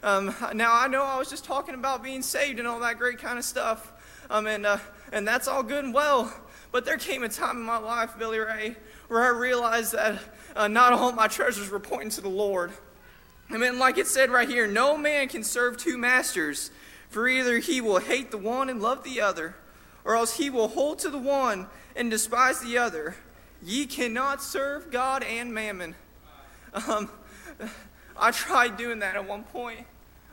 Um, 0.04 0.32
now, 0.54 0.72
I 0.72 0.86
know 0.86 1.02
I 1.02 1.18
was 1.18 1.28
just 1.28 1.44
talking 1.44 1.74
about 1.74 2.00
being 2.00 2.22
saved 2.22 2.60
and 2.60 2.68
all 2.68 2.78
that 2.78 2.96
great 2.96 3.18
kind 3.18 3.38
of 3.40 3.44
stuff. 3.44 3.92
Um, 4.30 4.46
and, 4.46 4.66
uh, 4.66 4.78
and 5.12 5.26
that's 5.26 5.48
all 5.48 5.62
good 5.62 5.84
and 5.84 5.94
well. 5.94 6.32
But 6.72 6.84
there 6.84 6.98
came 6.98 7.22
a 7.22 7.28
time 7.28 7.56
in 7.56 7.62
my 7.62 7.78
life, 7.78 8.18
Billy 8.18 8.38
Ray, 8.38 8.76
where 9.08 9.22
I 9.22 9.28
realized 9.28 9.92
that 9.92 10.20
uh, 10.54 10.68
not 10.68 10.92
all 10.92 11.12
my 11.12 11.28
treasures 11.28 11.70
were 11.70 11.80
pointing 11.80 12.10
to 12.10 12.20
the 12.20 12.28
Lord. 12.28 12.72
I 13.50 13.56
mean, 13.58 13.78
like 13.78 13.98
it 13.98 14.06
said 14.06 14.30
right 14.30 14.48
here, 14.48 14.66
no 14.66 14.96
man 14.96 15.28
can 15.28 15.44
serve 15.44 15.76
two 15.76 15.96
masters, 15.96 16.70
for 17.08 17.28
either 17.28 17.58
he 17.58 17.80
will 17.80 18.00
hate 18.00 18.30
the 18.30 18.38
one 18.38 18.68
and 18.68 18.82
love 18.82 19.04
the 19.04 19.20
other, 19.20 19.54
or 20.04 20.16
else 20.16 20.36
he 20.36 20.50
will 20.50 20.68
hold 20.68 20.98
to 21.00 21.10
the 21.10 21.18
one 21.18 21.68
and 21.94 22.10
despise 22.10 22.60
the 22.60 22.76
other. 22.78 23.14
Ye 23.62 23.86
cannot 23.86 24.42
serve 24.42 24.90
God 24.90 25.22
and 25.22 25.54
mammon. 25.54 25.94
Um, 26.88 27.08
I 28.18 28.32
tried 28.32 28.76
doing 28.76 28.98
that 28.98 29.14
at 29.14 29.26
one 29.26 29.44
point. 29.44 29.86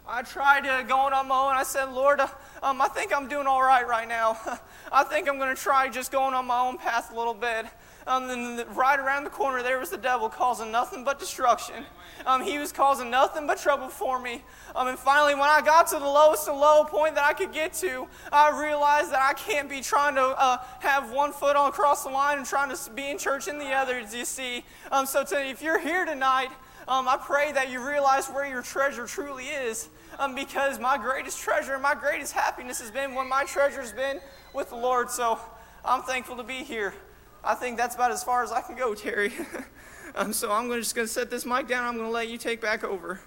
I 0.06 0.22
tried 0.22 0.68
uh, 0.68 0.84
going 0.84 1.14
on 1.14 1.30
my 1.30 1.40
own. 1.40 1.56
I 1.56 1.64
said, 1.64 1.86
Lord, 1.86 2.20
uh, 2.20 2.28
um, 2.62 2.82
I 2.82 2.90
think 2.90 3.16
I'm 3.16 3.30
doing 3.30 3.48
all 3.48 3.62
right 3.62 3.88
right 3.88 4.08
now. 4.08 4.38
I 4.92 5.04
think 5.06 5.30
I'm 5.30 5.38
going 5.38 5.56
to 5.56 5.62
try 5.62 5.88
just 5.88 6.12
going 6.12 6.34
on 6.34 6.46
my 6.46 6.60
own 6.60 6.78
path 6.78 7.14
a 7.14 7.18
little 7.18 7.34
bit. 7.34 7.68
Um, 8.06 8.30
and 8.30 8.60
then 8.60 8.68
right 8.76 9.00
around 9.00 9.24
the 9.24 9.30
corner, 9.30 9.64
there 9.64 9.80
was 9.80 9.90
the 9.90 9.98
devil 9.98 10.28
causing 10.28 10.74
nothing 10.74 11.06
but 11.06 11.20
destruction. 11.20 11.86
Um, 12.26 12.42
he 12.42 12.60
was 12.60 12.74
causing 12.74 13.10
nothing 13.10 13.48
but 13.48 13.60
trouble 13.60 13.88
for 13.88 14.20
me. 14.20 14.44
Um, 14.76 14.90
and 14.90 15.00
finally, 15.00 15.36
when 15.36 15.50
I 15.50 15.62
got 15.62 15.88
to 15.88 16.00
the 16.00 16.06
lowest 16.06 16.50
and 16.50 16.60
low 16.60 16.84
point 16.84 17.16
that 17.16 17.24
I 17.24 17.32
could 17.32 17.54
get 17.54 17.72
to, 17.76 18.06
I 18.30 18.62
realized 18.62 19.12
that 19.14 19.22
I 19.22 19.34
can't 19.34 19.70
be 19.70 19.80
trying 19.80 20.16
to 20.16 20.22
uh, 20.22 20.58
have 20.80 21.12
one 21.12 21.32
foot 21.32 21.56
on 21.56 21.70
across 21.70 22.04
the 22.04 22.10
line 22.10 22.40
and 22.40 22.46
trying 22.46 22.76
to 22.76 22.92
be 22.92 23.10
in 23.10 23.18
church 23.18 23.48
in 23.48 23.58
the 23.58 23.72
other, 23.72 24.02
you 24.02 24.26
see. 24.26 24.66
Um, 24.92 25.06
so 25.06 25.24
to, 25.24 25.48
if 25.48 25.62
you're 25.62 25.80
here 25.80 26.04
tonight, 26.04 26.50
um, 26.88 27.08
I 27.08 27.16
pray 27.16 27.54
that 27.54 27.70
you 27.70 27.86
realize 27.86 28.28
where 28.28 28.46
your 28.46 28.62
treasure 28.62 29.08
truly 29.08 29.46
is. 29.46 29.90
Um, 30.20 30.36
because 30.36 30.80
my 30.80 30.98
greatest 30.98 31.40
treasure 31.40 31.74
and 31.74 31.82
my 31.82 31.96
greatest 31.96 32.34
happiness 32.34 32.80
has 32.80 32.92
been 32.92 33.16
when 33.16 33.28
my 33.28 33.44
treasure 33.46 33.82
has 33.82 33.92
been 33.92 34.20
with 34.54 34.70
the 34.70 34.76
Lord. 34.76 35.10
So 35.10 35.40
I'm 35.84 36.04
thankful 36.04 36.38
to 36.38 36.44
be 36.44 36.64
here. 36.64 36.94
I 37.44 37.56
think 37.56 37.78
that's 37.78 37.96
about 37.96 38.12
as 38.12 38.24
far 38.24 38.44
as 38.44 38.52
I 38.52 38.62
can 38.62 38.76
go, 38.76 38.94
Terry. 38.94 39.34
um, 40.16 40.32
so 40.32 40.52
I'm 40.52 40.68
gonna, 40.68 40.82
just 40.82 40.96
going 40.96 41.08
to 41.08 41.14
set 41.14 41.30
this 41.30 41.46
mic 41.46 41.68
down. 41.68 41.86
I'm 41.86 41.98
going 41.98 42.08
to 42.08 42.14
let 42.14 42.30
you 42.30 42.38
take 42.38 42.62
back 42.62 42.84
over. 42.84 43.20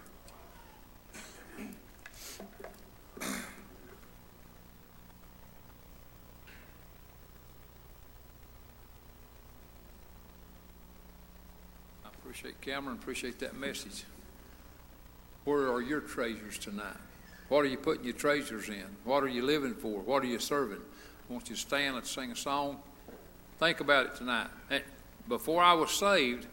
Appreciate 12.39 12.61
Camron, 12.61 12.95
appreciate 12.95 13.39
that 13.39 13.57
message. 13.57 14.05
Where 15.47 15.73
are 15.73 15.81
your 15.81 16.01
treasures 16.01 16.59
tonight? 16.59 16.97
What 17.49 17.61
are 17.61 17.69
you 17.69 17.77
putting 17.79 18.05
your 18.05 18.15
treasures 18.15 18.69
in? 18.69 18.85
What 19.05 19.23
are 19.23 19.29
you 19.29 19.43
living 19.43 19.75
for? 19.75 20.01
What 20.01 20.25
are 20.25 20.27
you 20.27 20.41
serving? 20.41 20.81
I 20.81 21.33
want 21.33 21.49
you 21.49 21.55
to 21.55 21.61
stand 21.61 21.97
and 21.97 22.05
sing 22.05 22.33
a 22.33 22.37
song. 22.37 22.79
Think 23.61 23.79
about 23.79 24.07
it 24.07 24.17
tonight. 24.17 24.49
Before 25.29 25.63
I 25.63 25.73
was 25.73 25.93
saved, 25.93 26.49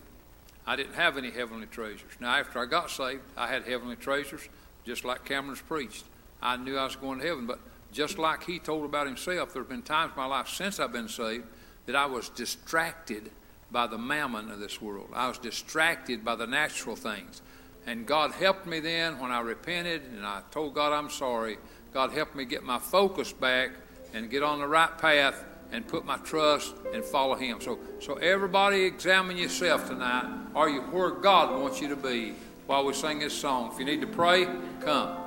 I 0.67 0.75
didn't 0.75 0.93
have 0.93 1.17
any 1.17 1.31
heavenly 1.31 1.65
treasures. 1.65 2.11
Now, 2.19 2.35
after 2.37 2.59
I 2.59 2.65
got 2.65 2.91
saved, 2.91 3.23
I 3.35 3.47
had 3.47 3.63
heavenly 3.63 3.95
treasures, 3.95 4.47
just 4.85 5.03
like 5.03 5.27
Camron's 5.27 5.61
preached. 5.61 6.05
I 6.39 6.55
knew 6.57 6.77
I 6.77 6.83
was 6.83 6.95
going 6.95 7.19
to 7.19 7.25
heaven, 7.25 7.47
but 7.47 7.59
just 7.91 8.19
like 8.19 8.43
he 8.43 8.59
told 8.59 8.85
about 8.85 9.07
himself, 9.07 9.53
there 9.53 9.63
have 9.63 9.69
been 9.69 9.81
times 9.81 10.11
in 10.15 10.21
my 10.21 10.27
life 10.27 10.49
since 10.49 10.79
I've 10.79 10.93
been 10.93 11.09
saved 11.09 11.45
that 11.87 11.95
I 11.95 12.05
was 12.05 12.29
distracted 12.29 13.31
by 13.71 13.87
the 13.87 13.97
mammon 13.97 14.51
of 14.51 14.59
this 14.59 14.79
world. 14.79 15.09
I 15.13 15.27
was 15.27 15.39
distracted 15.39 16.23
by 16.23 16.35
the 16.35 16.45
natural 16.45 16.95
things. 16.95 17.41
And 17.85 18.05
God 18.05 18.31
helped 18.31 18.65
me 18.65 18.79
then 18.79 19.19
when 19.19 19.31
I 19.31 19.41
repented 19.41 20.03
and 20.15 20.25
I 20.25 20.41
told 20.51 20.73
God 20.73 20.93
I'm 20.93 21.09
sorry. 21.09 21.57
God 21.93 22.11
helped 22.11 22.35
me 22.35 22.45
get 22.45 22.63
my 22.63 22.79
focus 22.79 23.33
back 23.33 23.71
and 24.13 24.29
get 24.29 24.43
on 24.43 24.59
the 24.59 24.67
right 24.67 24.97
path 24.97 25.43
and 25.71 25.87
put 25.87 26.05
my 26.05 26.17
trust 26.17 26.73
and 26.93 27.03
follow 27.03 27.35
Him. 27.35 27.59
So, 27.59 27.79
so 27.99 28.15
everybody 28.15 28.83
examine 28.83 29.37
yourself 29.37 29.87
tonight. 29.87 30.31
Are 30.55 30.69
you 30.69 30.81
where 30.81 31.11
God 31.11 31.59
wants 31.59 31.81
you 31.81 31.89
to 31.89 31.95
be 31.95 32.35
while 32.67 32.85
we 32.85 32.93
sing 32.93 33.19
this 33.19 33.33
song? 33.33 33.71
If 33.73 33.79
you 33.79 33.85
need 33.85 34.01
to 34.01 34.07
pray, 34.07 34.47
come. 34.81 35.22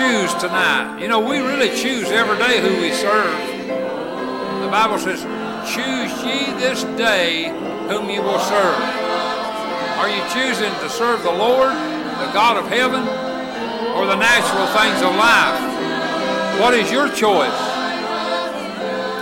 Choose 0.00 0.32
tonight. 0.40 0.96
You 0.98 1.08
know, 1.08 1.20
we 1.20 1.40
really 1.44 1.68
choose 1.76 2.08
every 2.08 2.38
day 2.38 2.56
who 2.64 2.80
we 2.80 2.90
serve. 2.90 3.36
The 4.64 4.72
Bible 4.72 4.96
says, 4.96 5.20
Choose 5.68 6.08
ye 6.24 6.56
this 6.56 6.84
day 6.96 7.52
whom 7.84 8.08
you 8.08 8.22
will 8.22 8.40
serve. 8.40 8.80
Are 10.00 10.08
you 10.08 10.24
choosing 10.32 10.72
to 10.80 10.88
serve 10.88 11.22
the 11.22 11.30
Lord, 11.30 11.76
the 11.76 12.30
God 12.32 12.56
of 12.56 12.64
heaven, 12.72 13.04
or 13.92 14.06
the 14.08 14.16
natural 14.16 14.66
things 14.72 15.04
of 15.04 15.12
life? 15.20 15.60
What 16.64 16.72
is 16.72 16.90
your 16.90 17.12
choice? 17.12 17.60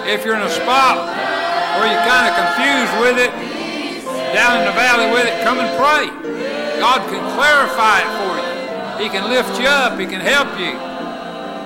If 0.06 0.24
you're 0.24 0.36
in 0.36 0.46
a 0.46 0.54
spot 0.62 1.10
where 1.74 1.90
you're 1.90 2.06
kind 2.06 2.30
of 2.30 2.38
confused 2.38 2.94
with 3.02 3.18
it, 3.18 3.34
down 4.32 4.62
in 4.62 4.64
the 4.70 4.76
valley 4.78 5.10
with 5.10 5.26
it, 5.26 5.42
come 5.42 5.58
and 5.58 5.70
pray. 5.74 6.06
God 6.78 7.02
can 7.10 7.18
clarify 7.34 7.98
it 7.98 8.10
for 8.22 8.42
you. 8.42 8.47
He 8.98 9.08
can 9.08 9.30
lift 9.30 9.60
you 9.60 9.66
up. 9.66 9.98
He 9.98 10.06
can 10.06 10.20
help 10.20 10.58
you. 10.58 10.74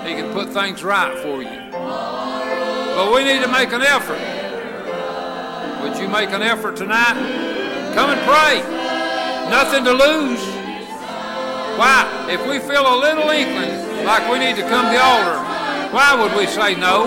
He 0.06 0.14
can 0.20 0.32
put 0.32 0.50
things 0.50 0.84
right 0.84 1.16
for 1.18 1.42
you. 1.42 1.70
But 1.70 3.12
we 3.14 3.24
need 3.24 3.42
to 3.42 3.48
make 3.48 3.72
an 3.72 3.82
effort. 3.82 4.20
Would 5.82 5.96
you 5.98 6.08
make 6.08 6.30
an 6.30 6.42
effort 6.42 6.76
tonight? 6.76 7.14
Come 7.94 8.10
and 8.10 8.20
pray. 8.28 8.60
Nothing 9.48 9.84
to 9.84 9.92
lose. 9.92 10.44
Why? 11.78 12.28
If 12.28 12.46
we 12.46 12.58
feel 12.58 12.86
a 12.86 12.96
little 13.00 13.30
inkling 13.30 14.04
like 14.04 14.30
we 14.30 14.38
need 14.38 14.56
to 14.56 14.68
come 14.68 14.86
to 14.86 14.92
the 14.92 15.02
altar, 15.02 15.38
why 15.92 16.14
would 16.20 16.36
we 16.36 16.46
say 16.46 16.74
no? 16.74 17.06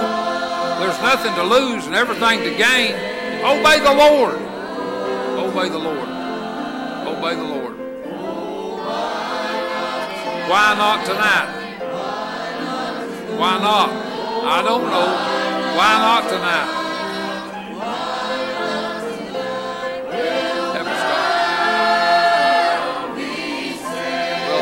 There's 0.79 0.99
nothing 1.01 1.33
to 1.35 1.43
lose 1.43 1.85
and 1.85 1.95
everything 1.95 2.39
to 2.39 2.49
gain. 2.57 2.93
Obey 3.45 3.79
the 3.79 3.93
Lord. 3.93 4.35
Obey 5.37 5.69
the 5.69 5.77
Lord. 5.77 6.09
Obey 7.07 7.35
the 7.35 7.43
Lord. 7.43 7.64
Why 10.47 10.75
not 10.75 11.05
tonight? 11.05 11.49
Why 13.35 13.57
not? 13.59 13.89
I 14.45 14.61
don't 14.61 14.83
know. 14.83 15.07
Why 15.75 15.97
not 16.05 16.29
tonight? 16.29 16.69
Help 20.75 20.87
us, 20.87 21.01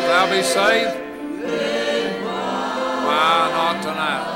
thou 0.08 0.26
be 0.32 0.42
saved? 0.42 0.96
Why 3.06 3.50
not 3.52 3.82
tonight? 3.84 4.30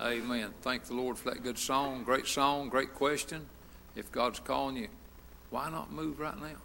Amen. 0.00 0.54
Thank 0.62 0.84
the 0.84 0.94
Lord 0.94 1.18
for 1.18 1.28
that 1.30 1.42
good 1.42 1.58
song. 1.58 2.04
Great 2.04 2.26
song, 2.26 2.70
great 2.70 2.94
question. 2.94 3.46
If 3.94 4.10
God's 4.10 4.40
calling 4.40 4.76
you, 4.78 4.88
why 5.52 5.70
not 5.70 5.92
move 5.92 6.18
right 6.18 6.40
now? 6.40 6.56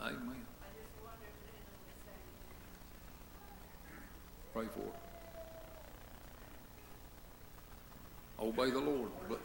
Amen. 0.00 0.20
I 0.20 0.70
just 0.78 0.94
wondered 1.02 1.34
if 1.34 1.50
Linda 1.50 1.74
would 1.82 1.98
sing. 2.06 2.22
Pray 4.54 4.66
for 4.72 4.86
it. 4.86 4.94
Obey 8.40 8.70
the 8.70 8.78
Lord. 8.78 9.10
But 9.28 9.40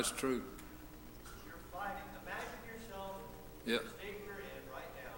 that's 0.00 0.16
true. 0.16 0.40
You're 1.44 1.60
fighting. 1.68 2.08
Imagine 2.24 2.56
yourself 2.72 3.20
Yeah. 3.68 3.84
the 3.84 3.92
state 4.00 4.24
you're 4.24 4.40
in 4.40 4.62
right 4.72 4.88
now. 4.96 5.12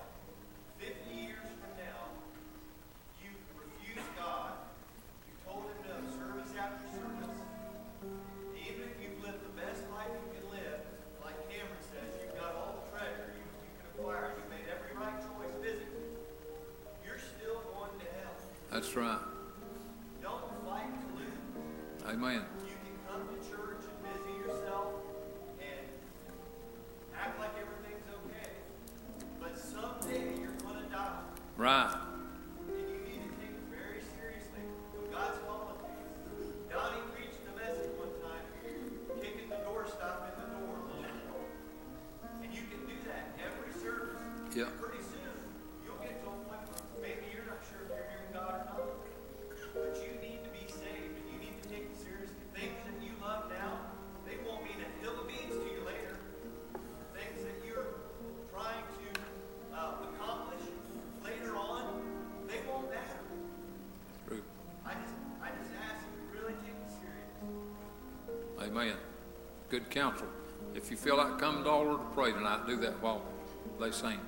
Fifty 0.75 1.15
years 1.23 1.47
from 1.63 1.71
now, 1.79 2.11
you 3.23 3.31
refuse 3.55 4.03
God. 4.19 4.59
You 5.31 5.39
told 5.47 5.71
him 5.71 5.79
no 5.87 6.03
service 6.11 6.51
after 6.59 6.83
service. 6.99 7.39
Even 8.59 8.91
if 8.91 8.99
you've 8.99 9.23
lived 9.23 9.47
the 9.47 9.55
best 9.55 9.87
life 9.95 10.11
you 10.11 10.27
can 10.35 10.51
live, 10.51 10.83
like 11.23 11.39
Camron 11.47 11.79
says, 11.87 12.19
you've 12.19 12.35
got 12.35 12.51
all 12.59 12.83
the 12.83 12.99
treasure 12.99 13.39
you, 13.39 13.47
you 13.63 13.71
can 13.79 13.87
acquire. 13.95 14.35
You 14.35 14.43
made 14.51 14.67
every 14.67 14.99
right 14.99 15.15
choice 15.31 15.55
physically. 15.63 16.11
You're 17.07 17.23
still 17.23 17.63
going 17.71 17.95
to 18.03 18.07
hell. 18.19 18.35
That's 18.75 18.91
right. 18.99 19.23
Don't 20.19 20.43
fight 20.67 20.91
to 20.91 21.07
lose. 21.23 21.39
Amen. 22.03 22.43
You 22.67 22.72
Right. 31.63 32.02
Counsel. 69.93 70.27
If 70.75 70.91
you 70.91 70.97
feel 70.97 71.19
like 71.19 71.39
coming 71.39 71.65
to 71.65 71.71
altar 71.71 72.03
to 72.03 72.11
pray 72.15 72.33
tonight, 72.33 72.67
do 72.67 72.77
that 72.77 73.01
while 73.03 73.21
they 73.79 73.91
sing. 73.91 74.19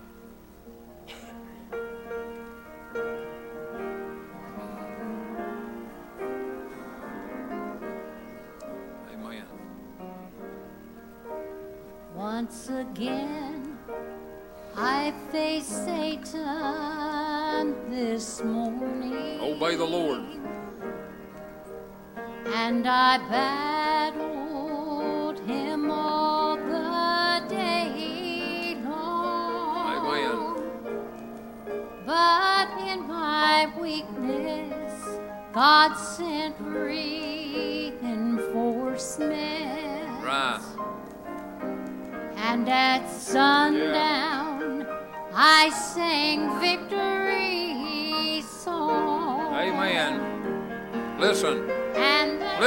Amen. 9.10 9.44
Once 12.14 12.68
again, 12.68 13.78
I 14.76 15.14
face 15.32 15.66
Satan 15.66 16.34
this 17.88 18.44
morning. 18.44 19.40
Obey 19.40 19.76
the 19.76 19.84
Lord. 19.84 20.20
And 22.46 22.86
I 22.86 23.16
battled 23.30 23.74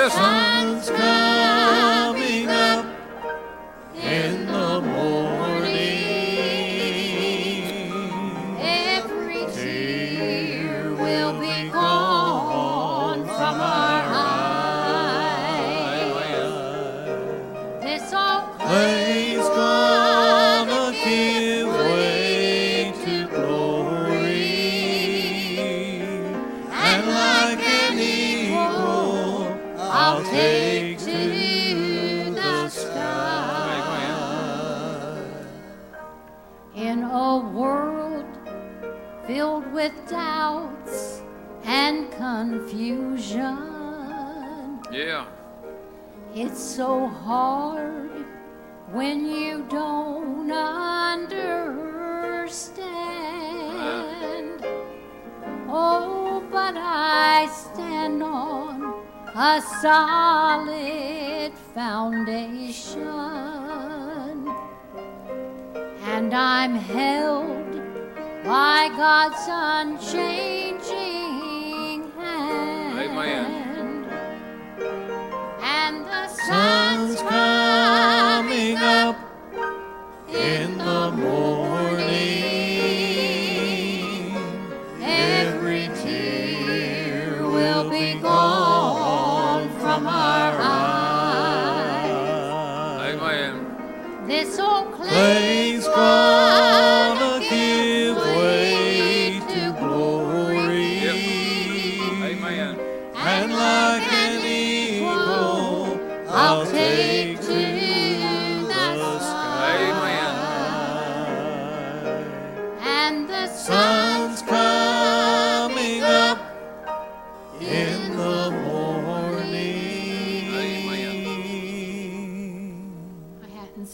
And 0.09 0.81
the 0.83 1.26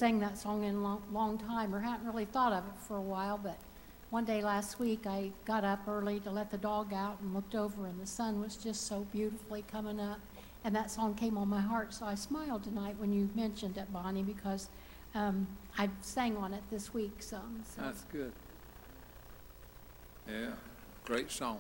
sang 0.04 0.20
that 0.20 0.38
song 0.38 0.66
in 0.66 0.76
a 0.76 0.82
long, 0.82 1.02
long 1.14 1.38
time, 1.38 1.74
or 1.74 1.80
hadn't 1.80 2.06
really 2.06 2.26
thought 2.26 2.52
of 2.52 2.66
it 2.66 2.78
for 2.78 2.98
a 2.98 3.02
while, 3.02 3.40
but 3.42 3.58
one 4.10 4.26
day 4.26 4.44
last 4.44 4.78
week 4.78 5.08
I 5.08 5.32
got 5.46 5.64
up 5.64 5.88
early 5.88 6.20
to 6.20 6.30
let 6.30 6.52
the 6.52 6.58
dog 6.58 6.94
out 6.94 7.22
and 7.22 7.34
looked 7.34 7.56
over, 7.56 7.86
and 7.86 7.98
the 8.02 8.06
sun 8.06 8.42
was 8.42 8.58
just 8.58 8.86
so 8.86 9.08
beautifully 9.14 9.64
coming 9.72 10.02
up. 10.02 10.20
And 10.66 10.76
that 10.76 10.92
song 10.92 11.16
came 11.16 11.38
on 11.38 11.48
my 11.48 11.62
heart, 11.62 11.94
so 11.94 12.06
I 12.06 12.16
smiled 12.16 12.66
tonight 12.66 12.96
when 12.98 13.14
you 13.14 13.30
mentioned 13.34 13.78
it, 13.78 13.94
Bonnie, 13.94 14.24
because 14.24 14.68
um, 15.16 15.48
I 15.78 15.90
sang 16.02 16.36
on 16.36 16.54
it 16.54 16.64
this 16.70 16.94
week. 16.94 17.24
So. 17.24 17.40
That's 17.78 18.04
good. 18.12 18.34
Yeah. 20.28 20.50
Great 21.06 21.32
song. 21.32 21.60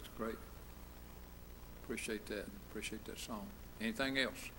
That's 0.00 0.16
great. 0.16 0.36
Appreciate 1.84 2.26
that. 2.26 2.46
Appreciate 2.70 3.04
that 3.04 3.18
song. 3.18 3.46
Anything 3.80 4.18
else? 4.18 4.50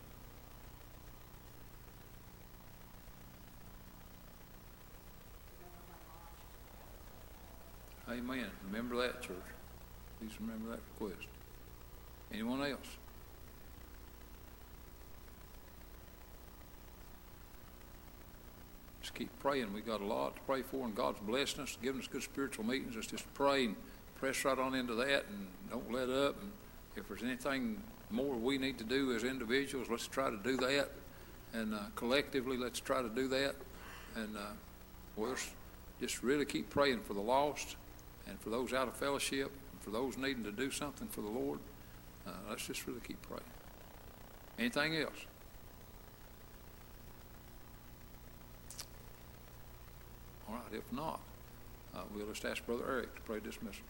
Amen. 8.10 8.46
Remember 8.68 8.98
that, 8.98 9.22
church. 9.22 9.36
Please 10.20 10.32
remember 10.40 10.72
that 10.72 10.80
request. 11.00 11.28
Anyone 12.32 12.62
else? 12.62 12.80
Just 19.02 19.16
keep 19.16 19.30
praying. 19.40 19.74
We 19.74 19.82
got 19.82 20.02
a 20.02 20.06
lot 20.06 20.36
to 20.36 20.42
pray 20.42 20.62
for, 20.62 20.86
and 20.86 20.94
God's 20.94 21.20
blessing 21.22 21.62
us, 21.62 21.78
giving 21.82 22.02
us 22.02 22.08
good 22.08 22.22
spiritual 22.22 22.66
meetings. 22.66 22.96
Let's 22.96 23.08
just 23.08 23.34
pray 23.34 23.66
and 23.66 23.76
press 24.22 24.46
right 24.46 24.60
on 24.60 24.76
into 24.76 24.94
that, 24.94 25.26
and 25.30 25.48
don't 25.72 25.92
let 25.92 26.08
up. 26.08 26.40
And 26.40 26.52
if 26.96 27.08
there's 27.08 27.24
anything 27.24 27.82
more 28.12 28.36
we 28.36 28.60
need 28.60 28.78
to 28.78 28.84
do 28.84 29.16
as 29.16 29.24
individuals, 29.24 29.88
let's 29.90 30.08
try 30.08 30.30
to 30.30 30.38
do 30.38 30.58
that. 30.58 30.90
And 31.54 31.74
uh, 31.74 31.80
collectively, 31.96 32.56
let's 32.56 32.80
try 32.80 33.02
to 33.02 33.10
do 33.10 33.28
that. 33.30 33.56
And 34.16 34.38
uh, 34.38 34.52
we'll 35.16 35.36
just 36.00 36.22
really 36.22 36.46
keep 36.46 36.70
praying 36.70 37.00
for 37.02 37.16
the 37.16 37.22
lost 37.22 37.76
and 38.28 38.40
for 38.40 38.52
those 38.52 38.74
out 38.74 38.88
of 38.88 38.96
fellowship, 38.96 39.52
and 39.72 39.82
for 39.82 39.90
those 39.90 40.18
needing 40.18 40.44
to 40.44 40.52
do 40.52 40.70
something 40.70 41.08
for 41.08 41.22
the 41.22 41.28
Lord. 41.30 41.60
Uh, 42.28 42.32
let's 42.48 42.68
just 42.68 42.86
really 42.86 43.00
keep 43.00 43.20
praying. 43.24 43.42
Anything 44.60 44.98
else? 44.98 45.26
All 50.48 50.54
right, 50.54 50.74
if 50.74 50.94
not, 50.94 51.20
uh, 51.96 52.02
we'll 52.14 52.28
just 52.28 52.46
ask 52.46 52.64
Brother 52.68 52.84
Eric 52.88 53.16
to 53.16 53.22
pray 53.22 53.40
dismissal. 53.40 53.82